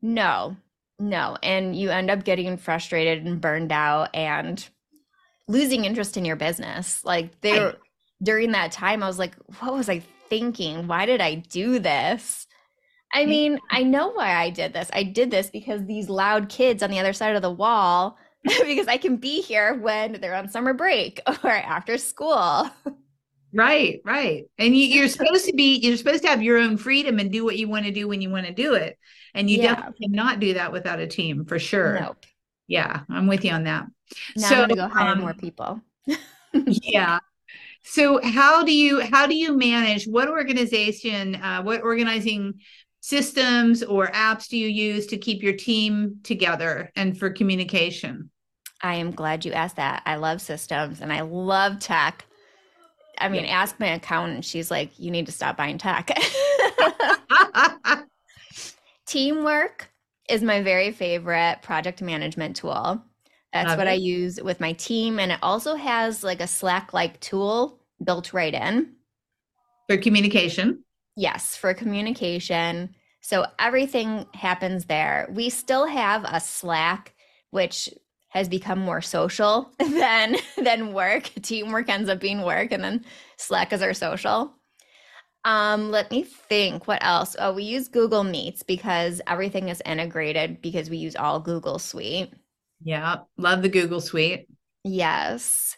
No, 0.00 0.56
no, 0.98 1.36
and 1.42 1.76
you 1.76 1.90
end 1.90 2.10
up 2.10 2.24
getting 2.24 2.56
frustrated 2.56 3.24
and 3.24 3.40
burned 3.40 3.72
out 3.72 4.14
and 4.14 4.66
losing 5.48 5.84
interest 5.84 6.16
in 6.16 6.24
your 6.24 6.36
business. 6.36 7.04
Like 7.04 7.40
there 7.40 7.74
during 8.22 8.52
that 8.52 8.72
time 8.72 9.02
I 9.02 9.06
was 9.06 9.18
like, 9.18 9.34
what 9.60 9.74
was 9.74 9.88
I 9.88 10.02
thinking? 10.28 10.86
Why 10.86 11.06
did 11.06 11.20
I 11.20 11.34
do 11.36 11.78
this? 11.78 12.46
I 13.12 13.26
mean, 13.26 13.60
I 13.70 13.84
know 13.84 14.08
why 14.10 14.34
I 14.34 14.50
did 14.50 14.72
this. 14.72 14.90
I 14.92 15.04
did 15.04 15.30
this 15.30 15.48
because 15.48 15.84
these 15.84 16.08
loud 16.08 16.48
kids 16.48 16.82
on 16.82 16.90
the 16.90 16.98
other 16.98 17.12
side 17.12 17.36
of 17.36 17.42
the 17.42 17.50
wall 17.50 18.18
because 18.42 18.88
I 18.88 18.96
can 18.96 19.16
be 19.16 19.40
here 19.40 19.74
when 19.74 20.20
they're 20.20 20.34
on 20.34 20.48
summer 20.48 20.74
break 20.74 21.20
or 21.44 21.50
after 21.50 21.96
school. 21.98 22.68
Right, 23.54 24.00
right. 24.04 24.44
And 24.58 24.76
you, 24.76 25.04
are 25.04 25.08
supposed 25.08 25.46
to 25.46 25.52
be, 25.52 25.76
you're 25.76 25.96
supposed 25.96 26.24
to 26.24 26.28
have 26.28 26.42
your 26.42 26.58
own 26.58 26.76
freedom 26.76 27.20
and 27.20 27.30
do 27.30 27.44
what 27.44 27.56
you 27.56 27.68
want 27.68 27.86
to 27.86 27.92
do 27.92 28.08
when 28.08 28.20
you 28.20 28.28
want 28.28 28.46
to 28.46 28.52
do 28.52 28.74
it. 28.74 28.98
And 29.32 29.48
you 29.48 29.58
yeah. 29.58 29.76
definitely 29.76 30.08
cannot 30.08 30.40
do 30.40 30.54
that 30.54 30.72
without 30.72 30.98
a 30.98 31.06
team 31.06 31.44
for 31.44 31.60
sure. 31.60 32.00
Nope. 32.00 32.26
Yeah, 32.66 33.00
I'm 33.08 33.28
with 33.28 33.44
you 33.44 33.52
on 33.52 33.64
that. 33.64 33.86
Now 34.36 34.48
so, 34.48 34.54
I'm 34.54 34.68
gonna 34.68 34.88
go 34.88 34.94
hire 34.94 35.12
um, 35.12 35.20
more 35.20 35.34
people. 35.34 35.80
yeah. 36.54 37.20
So 37.82 38.20
how 38.22 38.64
do 38.64 38.72
you 38.72 39.00
how 39.00 39.26
do 39.26 39.34
you 39.34 39.56
manage 39.56 40.06
what 40.06 40.28
organization, 40.28 41.34
uh, 41.36 41.62
what 41.62 41.82
organizing 41.82 42.54
systems 43.00 43.82
or 43.82 44.06
apps 44.08 44.48
do 44.48 44.56
you 44.56 44.66
use 44.66 45.06
to 45.08 45.18
keep 45.18 45.42
your 45.42 45.52
team 45.52 46.20
together 46.22 46.90
and 46.96 47.18
for 47.18 47.30
communication? 47.30 48.30
I 48.80 48.96
am 48.96 49.10
glad 49.10 49.44
you 49.44 49.52
asked 49.52 49.76
that. 49.76 50.02
I 50.06 50.16
love 50.16 50.40
systems 50.40 51.00
and 51.00 51.12
I 51.12 51.20
love 51.20 51.78
tech. 51.78 52.24
I 53.18 53.28
mean, 53.28 53.44
yeah. 53.44 53.60
ask 53.62 53.78
my 53.78 53.88
accountant. 53.88 54.44
She's 54.44 54.70
like, 54.70 54.98
you 54.98 55.10
need 55.10 55.26
to 55.26 55.32
stop 55.32 55.56
buying 55.56 55.78
tech. 55.78 56.10
Teamwork 59.06 59.90
is 60.28 60.42
my 60.42 60.62
very 60.62 60.92
favorite 60.92 61.58
project 61.62 62.02
management 62.02 62.56
tool. 62.56 63.02
That's 63.52 63.68
Love 63.68 63.78
what 63.78 63.86
it. 63.86 63.90
I 63.90 63.94
use 63.94 64.40
with 64.42 64.60
my 64.60 64.72
team. 64.72 65.18
And 65.18 65.32
it 65.32 65.38
also 65.42 65.76
has 65.76 66.24
like 66.24 66.40
a 66.40 66.46
Slack 66.46 66.92
like 66.92 67.20
tool 67.20 67.80
built 68.02 68.32
right 68.32 68.52
in. 68.52 68.94
For 69.88 69.96
communication? 69.96 70.82
Yes, 71.16 71.56
for 71.56 71.74
communication. 71.74 72.94
So 73.20 73.46
everything 73.58 74.26
happens 74.34 74.86
there. 74.86 75.28
We 75.30 75.50
still 75.50 75.86
have 75.86 76.24
a 76.24 76.40
Slack, 76.40 77.14
which 77.50 77.88
has 78.34 78.48
become 78.48 78.80
more 78.80 79.00
social 79.00 79.70
than 79.78 80.36
than 80.58 80.92
work. 80.92 81.30
Teamwork 81.40 81.88
ends 81.88 82.10
up 82.10 82.20
being 82.20 82.42
work, 82.42 82.72
and 82.72 82.82
then 82.82 83.04
Slack 83.38 83.72
is 83.72 83.80
our 83.80 83.94
social. 83.94 84.52
Um, 85.44 85.90
let 85.90 86.10
me 86.10 86.24
think. 86.24 86.88
What 86.88 87.04
else? 87.04 87.36
Oh, 87.38 87.52
we 87.52 87.62
use 87.62 87.88
Google 87.88 88.24
Meets 88.24 88.62
because 88.62 89.20
everything 89.26 89.68
is 89.68 89.82
integrated 89.86 90.60
because 90.60 90.90
we 90.90 90.96
use 90.96 91.16
all 91.16 91.38
Google 91.38 91.78
Suite. 91.78 92.32
Yeah, 92.82 93.18
love 93.36 93.62
the 93.62 93.68
Google 93.68 94.00
Suite. 94.00 94.48
Yes. 94.82 95.76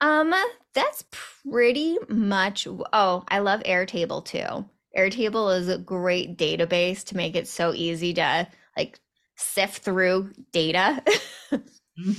Um, 0.00 0.34
that's 0.74 1.04
pretty 1.10 1.98
much. 2.08 2.66
Oh, 2.92 3.24
I 3.28 3.38
love 3.38 3.60
Airtable 3.60 4.24
too. 4.24 4.66
Airtable 4.96 5.56
is 5.56 5.68
a 5.68 5.78
great 5.78 6.36
database 6.36 7.04
to 7.04 7.16
make 7.16 7.36
it 7.36 7.48
so 7.48 7.72
easy 7.74 8.14
to 8.14 8.48
like 8.76 8.98
sift 9.36 9.82
through 9.82 10.32
data. 10.52 11.02
Mm-hmm. 11.98 12.12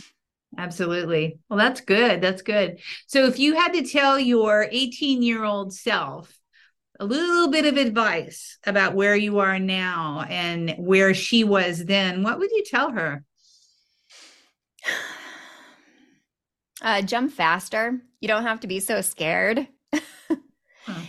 Absolutely. 0.57 1.39
Well, 1.49 1.59
that's 1.59 1.81
good. 1.81 2.21
That's 2.21 2.41
good. 2.41 2.79
So, 3.05 3.25
if 3.25 3.37
you 3.37 3.55
had 3.55 3.73
to 3.73 3.83
tell 3.83 4.19
your 4.19 4.67
18 4.71 5.21
year 5.21 5.43
old 5.43 5.73
self 5.73 6.33
a 6.99 7.05
little 7.05 7.49
bit 7.49 7.65
of 7.65 7.77
advice 7.77 8.57
about 8.65 8.95
where 8.95 9.15
you 9.15 9.39
are 9.39 9.59
now 9.59 10.25
and 10.27 10.73
where 10.77 11.13
she 11.13 11.43
was 11.43 11.85
then, 11.85 12.23
what 12.23 12.39
would 12.39 12.51
you 12.51 12.63
tell 12.65 12.91
her? 12.91 13.23
Uh, 16.79 17.01
jump 17.01 17.31
faster. 17.31 17.99
You 18.19 18.27
don't 18.27 18.43
have 18.43 18.59
to 18.59 18.67
be 18.67 18.79
so 18.79 19.01
scared. 19.01 19.67
huh. 19.91 21.01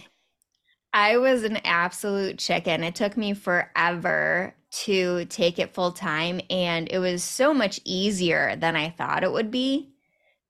I 0.95 1.19
was 1.19 1.45
an 1.45 1.59
absolute 1.59 2.39
chicken. 2.39 2.83
It 2.83 2.95
took 2.95 3.19
me 3.19 3.35
forever 3.35 4.55
to 4.71 5.25
take 5.27 5.59
it 5.59 5.75
full 5.75 5.93
time, 5.93 6.41
and 6.51 6.89
it 6.91 6.99
was 6.99 7.23
so 7.23 7.55
much 7.55 7.81
easier 7.85 8.57
than 8.57 8.77
I 8.77 8.91
thought 8.91 9.25
it 9.25 9.33
would 9.33 9.51
be. 9.51 9.91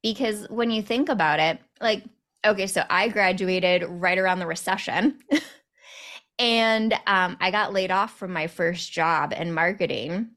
Because 0.02 0.46
when 0.48 0.70
you 0.70 0.82
think 0.82 1.08
about 1.08 1.40
it, 1.40 1.60
like, 1.80 2.04
okay, 2.44 2.66
so 2.66 2.84
I 2.88 3.08
graduated 3.08 3.84
right 3.84 4.18
around 4.18 4.38
the 4.38 4.46
recession. 4.46 5.18
and 6.38 6.92
um, 7.06 7.36
I 7.40 7.50
got 7.50 7.72
laid 7.72 7.90
off 7.90 8.16
from 8.16 8.32
my 8.32 8.46
first 8.46 8.92
job 8.92 9.32
in 9.36 9.52
marketing, 9.52 10.30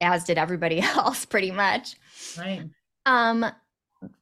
as 0.00 0.24
did 0.24 0.38
everybody 0.38 0.80
else, 0.82 1.24
pretty 1.24 1.50
much. 1.50 1.96
Right. 2.36 2.62
Um, 3.06 3.44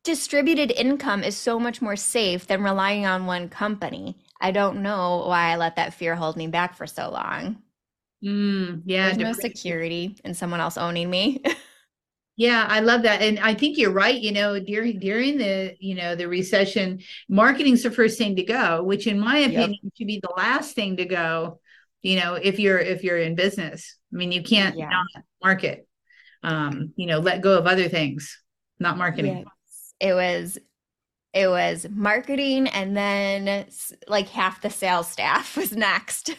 distributed 0.05 0.71
income 0.73 1.23
is 1.23 1.37
so 1.37 1.59
much 1.59 1.83
more 1.83 1.97
safe 1.97 2.47
than 2.47 2.63
relying 2.63 3.07
on 3.07 3.27
one 3.27 3.49
company. 3.49 4.17
I 4.41 4.51
don't 4.51 4.83
know 4.83 5.25
why 5.27 5.53
I 5.53 5.57
let 5.57 5.77
that 5.77 5.95
fear 5.95 6.15
hold 6.15 6.37
me 6.37 6.47
back 6.47 6.75
for 6.75 6.87
so 6.87 7.11
long. 7.11 7.63
Mm, 8.25 8.83
yeah. 8.85 9.07
There's 9.07 9.19
no 9.19 9.33
security 9.33 10.17
in 10.25 10.35
someone 10.35 10.61
else 10.61 10.77
owning 10.77 11.11
me. 11.11 11.43
Yeah, 12.39 12.67
I 12.69 12.81
love 12.81 13.03
that. 13.03 13.23
And 13.23 13.39
I 13.39 13.55
think 13.55 13.79
you're 13.79 13.93
right. 13.93 14.21
You 14.21 14.31
know, 14.31 14.61
during 14.61 14.99
during 14.99 15.39
the, 15.39 15.75
you 15.81 15.95
know, 15.95 16.15
the 16.15 16.29
recession, 16.29 17.01
marketing's 17.31 17.83
the 17.83 17.91
first 17.91 18.19
thing 18.19 18.37
to 18.37 18.45
go, 18.45 18.83
which 18.83 19.07
in 19.07 19.19
my 19.19 19.39
opinion 19.39 19.79
yep. 19.83 19.93
should 19.97 20.07
be 20.07 20.21
the 20.23 20.35
last 20.37 20.75
thing 20.75 20.99
to 20.99 21.07
go, 21.07 21.61
you 22.03 22.21
know, 22.21 22.35
if 22.35 22.59
you're 22.59 22.79
if 22.79 23.03
you're 23.03 23.17
in 23.17 23.37
business. 23.37 23.97
I 24.13 24.17
mean, 24.17 24.33
you 24.33 24.43
can't 24.43 24.77
yeah. 24.77 24.91
not 24.91 25.25
market. 25.43 25.89
Um, 26.43 26.93
you 26.97 27.07
know, 27.07 27.21
let 27.21 27.41
go 27.41 27.59
of 27.59 27.67
other 27.67 27.89
things, 27.89 28.39
not 28.79 28.99
marketing. 28.99 29.39
Yes. 29.39 29.95
It 29.99 30.13
was 30.13 30.59
it 31.33 31.49
was 31.49 31.87
marketing 31.91 32.69
and 32.69 32.95
then 32.95 33.67
like 34.09 34.29
half 34.29 34.61
the 34.61 34.71
sales 34.71 35.11
staff 35.11 35.57
was 35.57 35.73
next. 35.73 36.37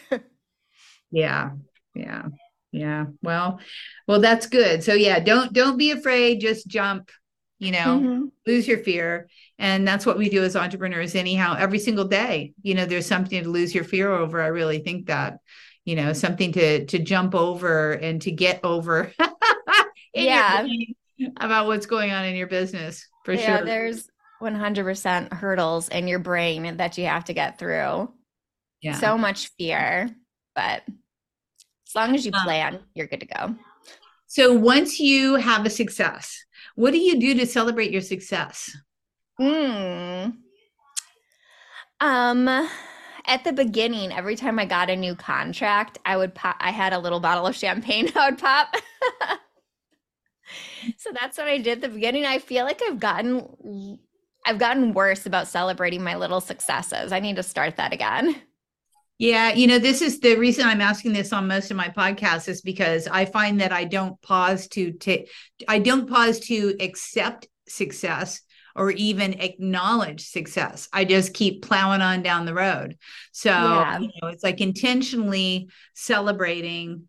yeah. 1.10 1.50
Yeah. 1.94 2.26
Yeah. 2.72 3.06
Well 3.22 3.60
well 4.06 4.20
that's 4.20 4.46
good. 4.46 4.84
So 4.84 4.94
yeah 4.94 5.20
don't 5.20 5.52
don't 5.52 5.78
be 5.78 5.90
afraid. 5.90 6.40
Just 6.40 6.66
jump 6.66 7.10
you 7.58 7.72
know 7.72 7.78
mm-hmm. 7.78 8.24
lose 8.46 8.68
your 8.68 8.78
fear. 8.78 9.28
And 9.58 9.88
that's 9.88 10.06
what 10.06 10.18
we 10.18 10.28
do 10.28 10.44
as 10.44 10.54
entrepreneurs 10.54 11.14
anyhow. 11.14 11.56
Every 11.58 11.78
single 11.78 12.04
day 12.04 12.52
you 12.62 12.74
know 12.74 12.84
there's 12.84 13.06
something 13.06 13.42
to 13.42 13.48
lose 13.48 13.74
your 13.74 13.84
fear 13.84 14.12
over. 14.12 14.42
I 14.42 14.48
really 14.48 14.80
think 14.80 15.06
that 15.06 15.38
you 15.84 15.96
know 15.96 16.12
something 16.12 16.52
to 16.52 16.84
to 16.86 16.98
jump 16.98 17.34
over 17.34 17.92
and 17.92 18.20
to 18.22 18.30
get 18.30 18.60
over 18.64 19.12
yeah. 20.14 20.66
about 21.38 21.66
what's 21.66 21.86
going 21.86 22.10
on 22.10 22.26
in 22.26 22.36
your 22.36 22.46
business 22.46 23.08
for 23.24 23.32
yeah, 23.32 23.58
sure. 23.58 23.66
there's 23.66 24.08
100% 24.40 25.32
hurdles 25.32 25.88
in 25.88 26.06
your 26.06 26.20
brain 26.20 26.76
that 26.76 26.96
you 26.96 27.06
have 27.06 27.24
to 27.24 27.34
get 27.34 27.58
through. 27.58 28.12
Yeah. 28.80 28.92
So 29.00 29.18
much 29.18 29.50
fear 29.58 30.14
but 30.58 30.82
as 31.88 31.94
long 31.94 32.14
as 32.14 32.26
you 32.26 32.32
um, 32.32 32.42
plan, 32.44 32.80
you're 32.94 33.06
good 33.06 33.20
to 33.20 33.26
go. 33.26 33.56
So 34.26 34.52
once 34.52 35.00
you 35.00 35.36
have 35.36 35.64
a 35.64 35.70
success, 35.70 36.44
what 36.74 36.90
do 36.90 36.98
you 36.98 37.18
do 37.18 37.34
to 37.34 37.46
celebrate 37.46 37.90
your 37.90 38.02
success? 38.02 38.76
Mm. 39.40 40.34
Um 42.00 42.68
at 43.26 43.44
the 43.44 43.52
beginning, 43.52 44.12
every 44.12 44.36
time 44.36 44.58
I 44.58 44.64
got 44.64 44.90
a 44.90 44.96
new 44.96 45.14
contract, 45.14 45.98
I 46.04 46.16
would 46.16 46.34
pop 46.34 46.56
I 46.60 46.70
had 46.70 46.92
a 46.92 46.98
little 46.98 47.20
bottle 47.20 47.46
of 47.46 47.56
champagne 47.56 48.10
I 48.16 48.30
would 48.30 48.38
pop. 48.38 48.74
so 50.98 51.10
that's 51.18 51.38
what 51.38 51.48
I 51.48 51.58
did 51.58 51.78
at 51.78 51.80
the 51.80 51.88
beginning. 51.88 52.26
I 52.26 52.38
feel 52.38 52.64
like 52.64 52.82
I've 52.82 53.00
gotten 53.00 53.98
I've 54.44 54.58
gotten 54.58 54.92
worse 54.92 55.24
about 55.24 55.48
celebrating 55.48 56.02
my 56.02 56.16
little 56.16 56.40
successes. 56.40 57.12
I 57.12 57.20
need 57.20 57.36
to 57.36 57.42
start 57.42 57.76
that 57.76 57.92
again. 57.92 58.36
Yeah, 59.18 59.52
you 59.52 59.66
know, 59.66 59.80
this 59.80 60.00
is 60.00 60.20
the 60.20 60.36
reason 60.36 60.64
I'm 60.64 60.80
asking 60.80 61.12
this 61.12 61.32
on 61.32 61.48
most 61.48 61.72
of 61.72 61.76
my 61.76 61.88
podcasts 61.88 62.48
is 62.48 62.62
because 62.62 63.08
I 63.08 63.24
find 63.24 63.60
that 63.60 63.72
I 63.72 63.84
don't 63.84 64.20
pause 64.22 64.68
to 64.68 64.92
take 64.92 65.28
I 65.66 65.80
don't 65.80 66.08
pause 66.08 66.38
to 66.40 66.76
accept 66.80 67.48
success 67.68 68.40
or 68.76 68.92
even 68.92 69.34
acknowledge 69.34 70.24
success. 70.24 70.88
I 70.92 71.04
just 71.04 71.34
keep 71.34 71.62
plowing 71.62 72.00
on 72.00 72.22
down 72.22 72.46
the 72.46 72.54
road. 72.54 72.96
So, 73.32 73.50
yeah. 73.50 73.98
you 73.98 74.08
know, 74.22 74.28
it's 74.28 74.44
like 74.44 74.60
intentionally 74.60 75.68
celebrating 75.94 77.08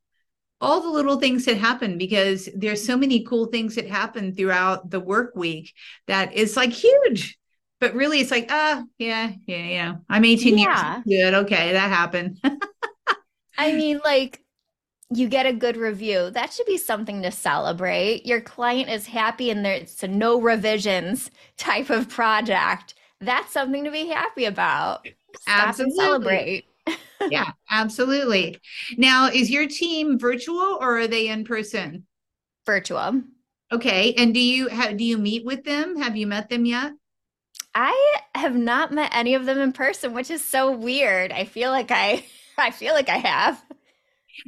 all 0.62 0.82
the 0.82 0.90
little 0.90 1.20
things 1.20 1.46
that 1.46 1.58
happen 1.58 1.98
because 1.98 2.50
there's 2.56 2.86
so 2.86 2.98
many 2.98 3.24
cool 3.24 3.46
things 3.46 3.76
that 3.76 3.88
happen 3.88 4.36
throughout 4.36 4.90
the 4.90 5.00
work 5.00 5.36
week 5.36 5.74
that 6.08 6.32
it's 6.34 6.58
like 6.58 6.72
huge 6.72 7.39
but 7.80 7.94
really 7.94 8.20
it's 8.20 8.32
like 8.32 8.48
ah 8.50 8.84
yeah 8.98 9.32
yeah 9.46 9.66
yeah. 9.66 9.96
I'm 10.10 10.26
18 10.26 10.58
yeah. 10.58 11.02
years 11.06 11.24
good. 11.24 11.34
Okay 11.46 11.74
that 11.74 11.90
happened. 11.90 12.40
I 13.58 13.74
mean 13.74 14.00
like 14.04 14.42
you 15.12 15.28
get 15.28 15.46
a 15.46 15.54
good 15.54 15.76
review. 15.76 16.30
That 16.30 16.54
should 16.54 16.68
be 16.68 16.78
something 16.78 17.24
to 17.24 17.32
celebrate. 17.32 18.26
Your 18.28 18.42
client 18.42 18.90
is 18.90 19.08
happy 19.08 19.50
and 19.50 19.66
there's 19.66 20.04
a 20.04 20.08
no 20.08 20.40
revisions 20.40 21.32
type 21.58 21.90
of 21.90 22.10
project. 22.10 22.94
That's 23.20 23.52
something 23.52 23.84
to 23.86 23.92
be 23.92 24.08
happy 24.08 24.46
about. 24.46 25.08
Stop 25.42 25.70
absolutely. 25.70 25.96
celebrate. 25.98 26.66
Yeah 27.30 27.52
absolutely. 27.70 28.58
Now 28.98 29.28
is 29.28 29.52
your 29.52 29.68
team 29.68 30.18
virtual 30.18 30.78
or 30.80 31.00
are 31.00 31.08
they 31.08 31.28
in 31.28 31.44
person? 31.44 32.08
Virtual. 32.66 33.22
Okay 33.74 34.14
and 34.14 34.34
do 34.34 34.40
you 34.40 34.70
have 34.70 34.96
do 34.96 35.04
you 35.04 35.18
meet 35.18 35.44
with 35.44 35.66
them? 35.66 35.98
Have 35.98 36.16
you 36.16 36.28
met 36.28 36.50
them 36.50 36.66
yet 36.66 36.94
I 37.76 38.18
have 38.36 38.56
not 38.56 38.92
met 38.92 39.12
any 39.14 39.36
of 39.36 39.46
them 39.46 39.60
in 39.60 39.74
person, 39.74 40.14
which 40.14 40.32
is 40.32 40.44
so 40.44 40.76
weird. 40.76 41.32
I 41.32 41.46
feel 41.46 41.72
like 41.72 41.92
I 41.92 42.26
I 42.58 42.72
feel 42.72 42.94
like 42.94 43.10
I 43.10 43.18
have. 43.18 43.64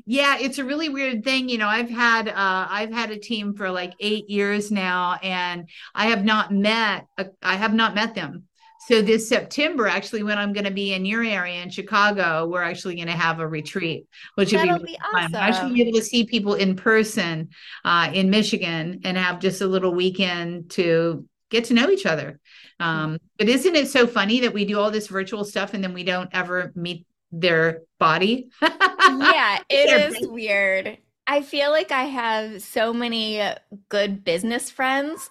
Yeah, 0.05 0.37
it's 0.39 0.57
a 0.57 0.63
really 0.63 0.89
weird 0.89 1.23
thing. 1.23 1.49
You 1.49 1.57
know, 1.57 1.67
I've 1.67 1.89
had 1.89 2.27
uh 2.27 2.33
I've 2.69 2.91
had 2.91 3.11
a 3.11 3.17
team 3.17 3.53
for 3.53 3.69
like 3.69 3.93
8 3.99 4.29
years 4.29 4.71
now 4.71 5.17
and 5.21 5.69
I 5.93 6.07
have 6.07 6.23
not 6.23 6.51
met 6.51 7.07
a, 7.17 7.27
I 7.41 7.55
have 7.55 7.73
not 7.73 7.95
met 7.95 8.15
them. 8.15 8.45
So 8.87 8.99
this 9.01 9.29
September, 9.29 9.87
actually, 9.87 10.23
when 10.23 10.39
I'm 10.39 10.53
going 10.53 10.65
to 10.65 10.71
be 10.71 10.93
in 10.93 11.05
your 11.05 11.23
area 11.23 11.61
in 11.61 11.69
Chicago, 11.69 12.47
we're 12.47 12.63
actually 12.63 12.95
going 12.95 13.09
to 13.09 13.13
have 13.13 13.39
a 13.39 13.47
retreat, 13.47 14.07
which 14.35 14.53
will 14.53 14.79
be, 14.79 14.85
be 14.85 14.97
awesome. 15.13 15.35
I 15.35 15.51
should 15.51 15.71
be 15.71 15.83
able 15.83 15.99
to 15.99 16.03
see 16.03 16.25
people 16.25 16.55
in 16.55 16.75
person 16.75 17.49
uh, 17.85 18.09
in 18.11 18.31
Michigan 18.31 19.01
and 19.03 19.17
have 19.17 19.39
just 19.39 19.61
a 19.61 19.67
little 19.67 19.93
weekend 19.93 20.71
to 20.71 21.27
get 21.51 21.65
to 21.65 21.75
know 21.75 21.89
each 21.91 22.07
other. 22.07 22.39
Um, 22.79 23.19
but 23.37 23.47
isn't 23.47 23.75
it 23.75 23.89
so 23.89 24.07
funny 24.07 24.39
that 24.39 24.53
we 24.53 24.65
do 24.65 24.79
all 24.79 24.89
this 24.89 25.07
virtual 25.07 25.43
stuff 25.45 25.75
and 25.75 25.83
then 25.83 25.93
we 25.93 26.03
don't 26.03 26.29
ever 26.33 26.71
meet 26.73 27.05
their 27.31 27.81
body? 27.99 28.49
yeah, 28.61 29.59
it 29.69 30.13
is 30.13 30.27
weird. 30.27 30.97
I 31.27 31.43
feel 31.43 31.69
like 31.69 31.91
I 31.91 32.05
have 32.05 32.63
so 32.63 32.91
many 32.91 33.41
good 33.89 34.23
business 34.23 34.71
friends. 34.71 35.29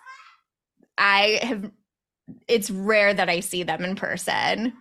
I 0.96 1.40
have, 1.42 1.70
it's 2.46 2.70
rare 2.70 3.12
that 3.12 3.28
I 3.28 3.40
see 3.40 3.64
them 3.64 3.82
in 3.82 3.96
person. 3.96 4.74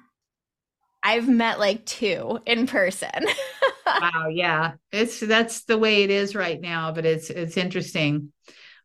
I've 1.02 1.30
met 1.30 1.60
like 1.60 1.86
two 1.86 2.39
in 2.45 2.67
person. 2.67 3.25
wow, 3.88 4.28
yeah. 4.30 4.73
It's 4.91 5.21
that's 5.21 5.63
the 5.63 5.78
way 5.78 6.04
it 6.04 6.10
is 6.10 6.36
right 6.36 6.60
now, 6.60 6.91
but 6.91 7.06
it's 7.06 7.30
it's 7.30 7.56
interesting. 7.56 8.34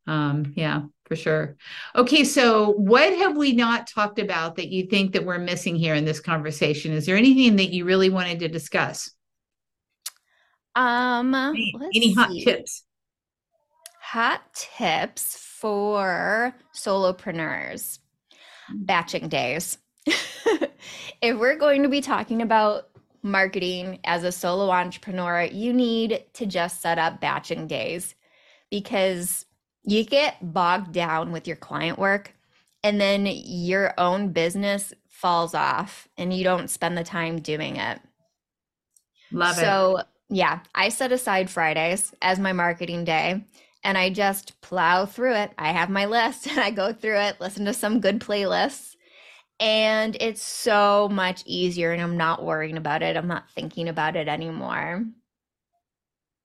Um, 0.07 0.53
yeah 0.55 0.83
for 1.05 1.17
sure. 1.17 1.57
Okay, 1.95 2.25
so 2.25 2.73
what 2.73 3.12
have 3.14 3.37
we 3.37 3.53
not 3.53 3.87
talked 3.87 4.19
about 4.19 4.57
that 4.57 4.69
you 4.69 4.87
think 4.87 5.12
that 5.12 5.25
we're 5.25 5.38
missing 5.38 5.77
here 5.77 5.95
in 5.95 6.05
this 6.05 6.21
conversation? 6.21 6.93
Is 6.93 7.07
there 7.07 7.17
anything 7.17 7.57
that 7.57 7.73
you 7.73 7.85
really 7.85 8.11
wanted 8.11 8.40
to 8.40 8.49
discuss? 8.49 9.11
Um, 10.75 11.35
any, 11.35 11.75
any 11.95 12.12
hot 12.14 12.31
see. 12.31 12.45
tips? 12.45 12.85
Hot 14.01 14.43
tips 14.55 15.37
for 15.37 16.55
solopreneurs. 16.75 17.99
Batching 18.73 19.29
days. 19.29 19.79
if 20.07 21.38
we're 21.38 21.57
going 21.57 21.83
to 21.83 21.88
be 21.88 22.01
talking 22.01 22.40
about 22.43 22.88
marketing 23.23 23.99
as 24.05 24.25
a 24.25 24.33
solo 24.33 24.71
entrepreneur, 24.71 25.43
you 25.43 25.73
need 25.73 26.25
to 26.35 26.47
just 26.47 26.81
set 26.81 26.99
up 26.99 27.21
batching 27.21 27.67
days 27.67 28.14
because 28.71 29.47
you 29.85 30.05
get 30.05 30.37
bogged 30.55 30.92
down 30.92 31.33
with 31.33 31.47
your 31.47 31.57
client 31.57 31.99
work 31.99 32.35
and 32.83 33.01
then 33.01 33.27
your 33.27 33.94
own 33.99 34.31
business 34.31 34.92
falls 35.09 35.55
off 35.55 36.09
and 36.18 36.33
you 36.33 36.44
don't 36.44 36.70
spend 36.70 36.99
the 36.99 37.05
time 37.05 37.40
doing 37.40 37.77
it. 37.77 38.01
Love 39.33 39.57
so, 39.57 39.62
it. 39.62 39.64
So, 39.64 40.03
yeah, 40.31 40.61
I 40.75 40.88
set 40.88 41.12
aside 41.12 41.51
Fridays 41.51 42.14
as 42.23 42.38
my 42.38 42.53
marketing 42.53 43.05
day 43.05 43.44
and 43.85 43.99
I 43.99 44.11
just 44.11 44.61
plow 44.62 45.07
through 45.07 45.35
it. 45.35 45.53
I 45.59 45.73
have 45.73 45.90
my 45.90 46.07
list 46.07 46.47
and 46.51 46.61
I 46.61 46.70
go 46.70 46.92
through 46.92 47.18
it, 47.18 47.40
listen 47.40 47.64
to 47.66 47.75
some 47.75 48.01
good 48.01 48.20
playlists, 48.20 48.97
And 49.61 50.16
it's 50.20 50.42
so 50.42 51.09
much 51.12 51.42
easier, 51.47 51.92
and 51.92 52.03
I'm 52.03 52.16
not 52.18 52.44
worrying 52.44 52.77
about 52.79 53.03
it. 53.03 53.16
I'm 53.16 53.29
not 53.29 53.51
thinking 53.53 53.88
about 53.88 54.16
it 54.16 54.29
anymore. 54.29 55.05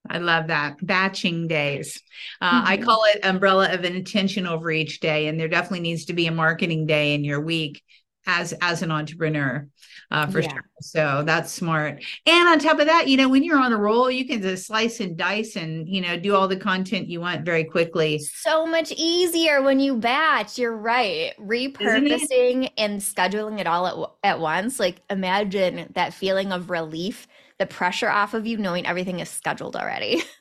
I 0.08 0.18
love 0.18 0.48
that. 0.48 0.84
Batching 0.84 1.48
days. 1.48 2.02
Uh, 2.40 2.50
mm-hmm. 2.50 2.68
I 2.68 2.76
call 2.78 3.04
it 3.14 3.24
umbrella 3.24 3.72
of 3.72 3.84
an 3.84 3.94
intention 3.94 4.46
over 4.46 4.70
each 4.70 5.00
day. 5.00 5.28
And 5.28 5.38
there 5.38 5.48
definitely 5.48 5.80
needs 5.80 6.06
to 6.06 6.12
be 6.12 6.26
a 6.26 6.32
marketing 6.32 6.86
day 6.86 7.14
in 7.14 7.24
your 7.24 7.40
week 7.40 7.82
as 8.26 8.52
as 8.60 8.82
an 8.82 8.90
entrepreneur 8.90 9.66
uh, 10.10 10.26
for 10.26 10.40
yeah. 10.40 10.52
sure. 10.52 10.64
So 10.80 11.22
that's 11.24 11.52
smart. 11.52 12.02
And 12.26 12.48
on 12.48 12.58
top 12.58 12.80
of 12.80 12.86
that, 12.86 13.08
you 13.08 13.16
know, 13.16 13.28
when 13.28 13.42
you're 13.42 13.58
on 13.58 13.72
a 13.72 13.76
roll, 13.76 14.10
you 14.10 14.26
can 14.26 14.42
just 14.42 14.66
slice 14.66 15.00
and 15.00 15.16
dice 15.16 15.56
and 15.56 15.88
you 15.88 16.00
know 16.00 16.18
do 16.18 16.34
all 16.34 16.48
the 16.48 16.56
content 16.56 17.08
you 17.08 17.20
want 17.20 17.44
very 17.44 17.64
quickly. 17.64 18.18
So 18.18 18.66
much 18.66 18.92
easier 18.92 19.62
when 19.62 19.80
you 19.80 19.96
batch. 19.96 20.58
You're 20.58 20.76
right. 20.76 21.32
Repurposing 21.38 22.70
and 22.76 23.00
scheduling 23.00 23.58
it 23.58 23.66
all 23.66 23.86
at 24.22 24.30
at 24.30 24.40
once. 24.40 24.80
Like 24.80 25.02
imagine 25.10 25.90
that 25.94 26.14
feeling 26.14 26.52
of 26.52 26.70
relief, 26.70 27.26
the 27.60 27.66
pressure 27.66 28.10
off 28.10 28.34
of 28.34 28.46
you 28.46 28.56
knowing 28.56 28.86
everything 28.86 29.20
is 29.20 29.28
scheduled 29.28 29.76
already. 29.76 30.22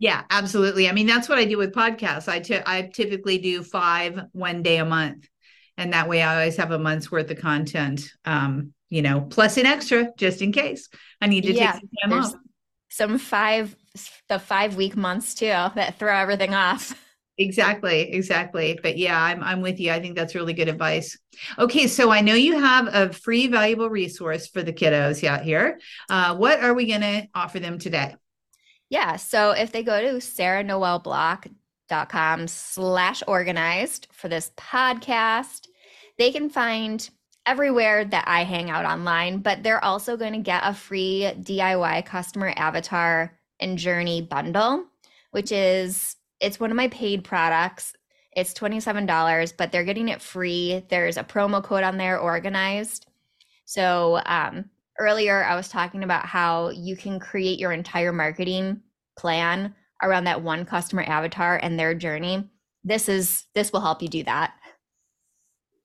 Yeah, 0.00 0.22
absolutely. 0.30 0.88
I 0.88 0.92
mean, 0.92 1.08
that's 1.08 1.28
what 1.28 1.38
I 1.38 1.44
do 1.44 1.58
with 1.58 1.74
podcasts. 1.74 2.28
I, 2.28 2.38
t- 2.38 2.60
I 2.64 2.82
typically 2.82 3.38
do 3.38 3.64
five 3.64 4.26
one 4.30 4.62
day 4.62 4.76
a 4.76 4.84
month 4.84 5.28
and 5.78 5.92
that 5.92 6.08
way 6.08 6.22
I 6.22 6.34
always 6.34 6.56
have 6.56 6.72
a 6.72 6.78
month's 6.78 7.10
worth 7.10 7.30
of 7.30 7.38
content. 7.38 8.12
Um, 8.24 8.74
you 8.90 9.00
know, 9.00 9.22
plus 9.22 9.56
an 9.56 9.66
extra 9.66 10.12
just 10.16 10.42
in 10.42 10.52
case 10.52 10.88
I 11.20 11.28
need 11.28 11.42
to 11.42 11.52
yeah, 11.52 11.72
take 11.72 11.80
some 11.80 12.10
time 12.10 12.24
off. 12.24 12.34
Some 12.90 13.18
five 13.18 13.74
the 14.28 14.38
five 14.38 14.76
week 14.76 14.96
months 14.96 15.34
too 15.34 15.46
that 15.46 15.98
throw 15.98 16.14
everything 16.14 16.54
off. 16.54 16.94
Exactly, 17.38 18.12
exactly. 18.12 18.78
But 18.82 18.98
yeah, 18.98 19.22
I'm 19.22 19.42
I'm 19.44 19.60
with 19.60 19.78
you. 19.78 19.92
I 19.92 20.00
think 20.00 20.16
that's 20.16 20.34
really 20.34 20.54
good 20.54 20.66
advice. 20.68 21.16
Okay, 21.56 21.86
so 21.86 22.10
I 22.10 22.20
know 22.20 22.34
you 22.34 22.58
have 22.58 22.88
a 22.92 23.12
free 23.12 23.46
valuable 23.46 23.88
resource 23.88 24.48
for 24.48 24.64
the 24.64 24.72
kiddos 24.72 25.22
out 25.22 25.42
here. 25.42 25.78
Uh, 26.10 26.34
what 26.36 26.58
are 26.60 26.74
we 26.74 26.86
going 26.86 27.02
to 27.02 27.28
offer 27.34 27.60
them 27.60 27.78
today? 27.78 28.16
Yeah, 28.90 29.14
so 29.16 29.50
if 29.52 29.70
they 29.70 29.84
go 29.84 30.00
to 30.00 30.14
sarahnoelblock.com 30.14 32.48
slash 32.48 33.22
organized 33.28 34.08
for 34.10 34.26
this 34.28 34.50
podcast, 34.56 35.68
they 36.16 36.32
can 36.32 36.48
find 36.50 37.08
everywhere 37.46 38.04
that 38.04 38.24
I 38.26 38.42
hang 38.44 38.68
out 38.68 38.84
online, 38.84 39.38
but 39.38 39.62
they're 39.62 39.84
also 39.84 40.16
going 40.16 40.32
to 40.32 40.40
get 40.40 40.62
a 40.64 40.74
free 40.74 41.30
DIY 41.40 42.04
customer 42.04 42.52
avatar 42.56 43.38
and 43.60 43.78
journey 43.78 44.22
bundle, 44.22 44.86
which 45.30 45.52
is 45.52 46.16
it's 46.40 46.60
one 46.60 46.70
of 46.70 46.76
my 46.76 46.88
paid 46.88 47.24
products. 47.24 47.94
It's 48.36 48.54
$27, 48.54 49.52
but 49.56 49.72
they're 49.72 49.84
getting 49.84 50.08
it 50.08 50.22
free. 50.22 50.84
There's 50.88 51.16
a 51.16 51.24
promo 51.24 51.62
code 51.62 51.82
on 51.82 51.96
there 51.96 52.18
organized. 52.18 53.06
So, 53.64 54.20
um, 54.26 54.70
earlier 54.98 55.44
I 55.44 55.54
was 55.54 55.68
talking 55.68 56.02
about 56.02 56.26
how 56.26 56.70
you 56.70 56.96
can 56.96 57.20
create 57.20 57.58
your 57.58 57.72
entire 57.72 58.12
marketing 58.12 58.80
plan 59.16 59.74
around 60.02 60.24
that 60.24 60.42
one 60.42 60.64
customer 60.64 61.02
avatar 61.02 61.58
and 61.62 61.78
their 61.78 61.94
journey. 61.94 62.48
This 62.84 63.08
is 63.08 63.44
this 63.54 63.72
will 63.72 63.80
help 63.80 64.02
you 64.02 64.08
do 64.08 64.22
that. 64.24 64.54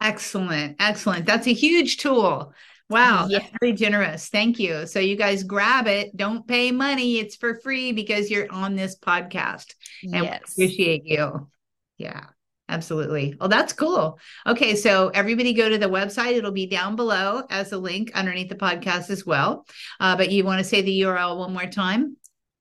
Excellent. 0.01 0.75
Excellent. 0.79 1.25
That's 1.25 1.47
a 1.47 1.53
huge 1.53 1.97
tool. 1.97 2.53
Wow. 2.93 3.27
Yeah. 3.29 3.45
very 3.59 3.73
generous. 3.73 4.29
Thank 4.29 4.59
you. 4.59 4.85
So 4.85 4.99
you 4.99 5.15
guys 5.15 5.43
grab 5.43 5.87
it. 5.87 6.15
Don't 6.15 6.47
pay 6.47 6.71
money. 6.71 7.17
It's 7.19 7.35
for 7.35 7.55
free 7.55 7.91
because 7.91 8.29
you're 8.29 8.51
on 8.51 8.75
this 8.75 8.97
podcast. 8.97 9.73
And 10.03 10.25
yes. 10.25 10.53
appreciate 10.53 11.03
you. 11.05 11.49
Yeah. 11.97 12.25
Absolutely. 12.69 13.35
Well, 13.39 13.49
that's 13.49 13.73
cool. 13.73 14.19
Okay, 14.47 14.75
so 14.75 15.09
everybody 15.09 15.53
go 15.53 15.67
to 15.67 15.77
the 15.77 15.89
website. 15.89 16.37
It'll 16.37 16.51
be 16.51 16.65
down 16.65 16.95
below 16.95 17.43
as 17.49 17.71
a 17.71 17.77
link 17.77 18.11
underneath 18.15 18.49
the 18.49 18.55
podcast 18.55 19.09
as 19.09 19.25
well. 19.25 19.65
Uh, 19.99 20.15
but 20.15 20.31
you 20.31 20.43
want 20.43 20.59
to 20.59 20.63
say 20.63 20.81
the 20.81 21.01
URL 21.01 21.37
one 21.37 21.53
more 21.53 21.67
time? 21.67 22.15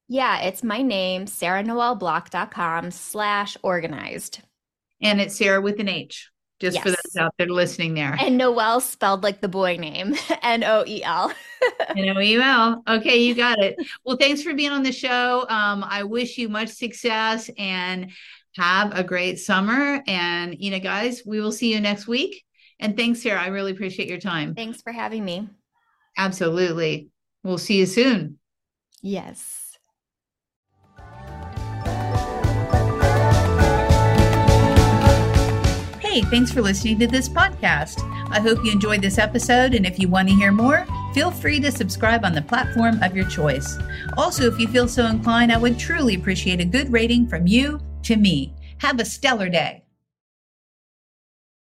Yeah, 0.08 0.40
it's 0.40 0.62
my 0.62 0.82
name, 0.82 1.26
sarahnoelblock.com 1.26 2.90
slash 2.90 3.56
organized. 3.62 4.40
And 5.00 5.20
it's 5.20 5.36
Sarah 5.36 5.60
with 5.60 5.80
an 5.80 5.88
H 5.88 6.31
just 6.62 6.76
yes. 6.76 6.84
for 6.84 6.90
those 6.90 7.16
out 7.18 7.34
there 7.38 7.48
listening 7.48 7.94
there. 7.94 8.16
And 8.20 8.38
Noel 8.38 8.80
spelled 8.80 9.24
like 9.24 9.40
the 9.40 9.48
boy 9.48 9.76
name, 9.76 10.14
N 10.42 10.62
O 10.62 10.84
E 10.86 11.02
L. 11.02 11.32
N 11.96 12.16
O 12.16 12.20
E 12.20 12.40
L. 12.40 12.82
Okay, 12.88 13.20
you 13.20 13.34
got 13.34 13.58
it. 13.58 13.76
Well, 14.04 14.16
thanks 14.16 14.42
for 14.42 14.54
being 14.54 14.70
on 14.70 14.84
the 14.84 14.92
show. 14.92 15.44
Um, 15.48 15.84
I 15.86 16.04
wish 16.04 16.38
you 16.38 16.48
much 16.48 16.68
success 16.68 17.50
and 17.58 18.12
have 18.54 18.96
a 18.96 19.02
great 19.02 19.40
summer. 19.40 20.02
And, 20.06 20.56
you 20.58 20.70
know, 20.70 20.78
guys, 20.78 21.22
we 21.26 21.40
will 21.40 21.52
see 21.52 21.72
you 21.72 21.80
next 21.80 22.06
week. 22.06 22.44
And 22.78 22.96
thanks, 22.96 23.22
Sarah. 23.22 23.42
I 23.42 23.48
really 23.48 23.72
appreciate 23.72 24.08
your 24.08 24.20
time. 24.20 24.54
Thanks 24.54 24.80
for 24.82 24.92
having 24.92 25.24
me. 25.24 25.48
Absolutely. 26.16 27.08
We'll 27.42 27.58
see 27.58 27.78
you 27.78 27.86
soon. 27.86 28.38
Yes. 29.02 29.61
Hey, 36.12 36.20
thanks 36.20 36.52
for 36.52 36.60
listening 36.60 36.98
to 36.98 37.06
this 37.06 37.26
podcast. 37.26 38.02
I 38.30 38.38
hope 38.38 38.62
you 38.62 38.70
enjoyed 38.70 39.00
this 39.00 39.16
episode, 39.16 39.72
and 39.72 39.86
if 39.86 39.98
you 39.98 40.08
want 40.08 40.28
to 40.28 40.34
hear 40.34 40.52
more, 40.52 40.86
feel 41.14 41.30
free 41.30 41.58
to 41.60 41.72
subscribe 41.72 42.22
on 42.22 42.34
the 42.34 42.42
platform 42.42 43.02
of 43.02 43.16
your 43.16 43.26
choice. 43.30 43.78
Also, 44.18 44.46
if 44.46 44.58
you 44.58 44.68
feel 44.68 44.86
so 44.86 45.06
inclined, 45.06 45.50
I 45.50 45.56
would 45.56 45.78
truly 45.78 46.14
appreciate 46.14 46.60
a 46.60 46.66
good 46.66 46.92
rating 46.92 47.26
from 47.26 47.46
you 47.46 47.80
to 48.02 48.16
me. 48.16 48.54
Have 48.76 49.00
a 49.00 49.06
stellar 49.06 49.48
day. 49.48 49.84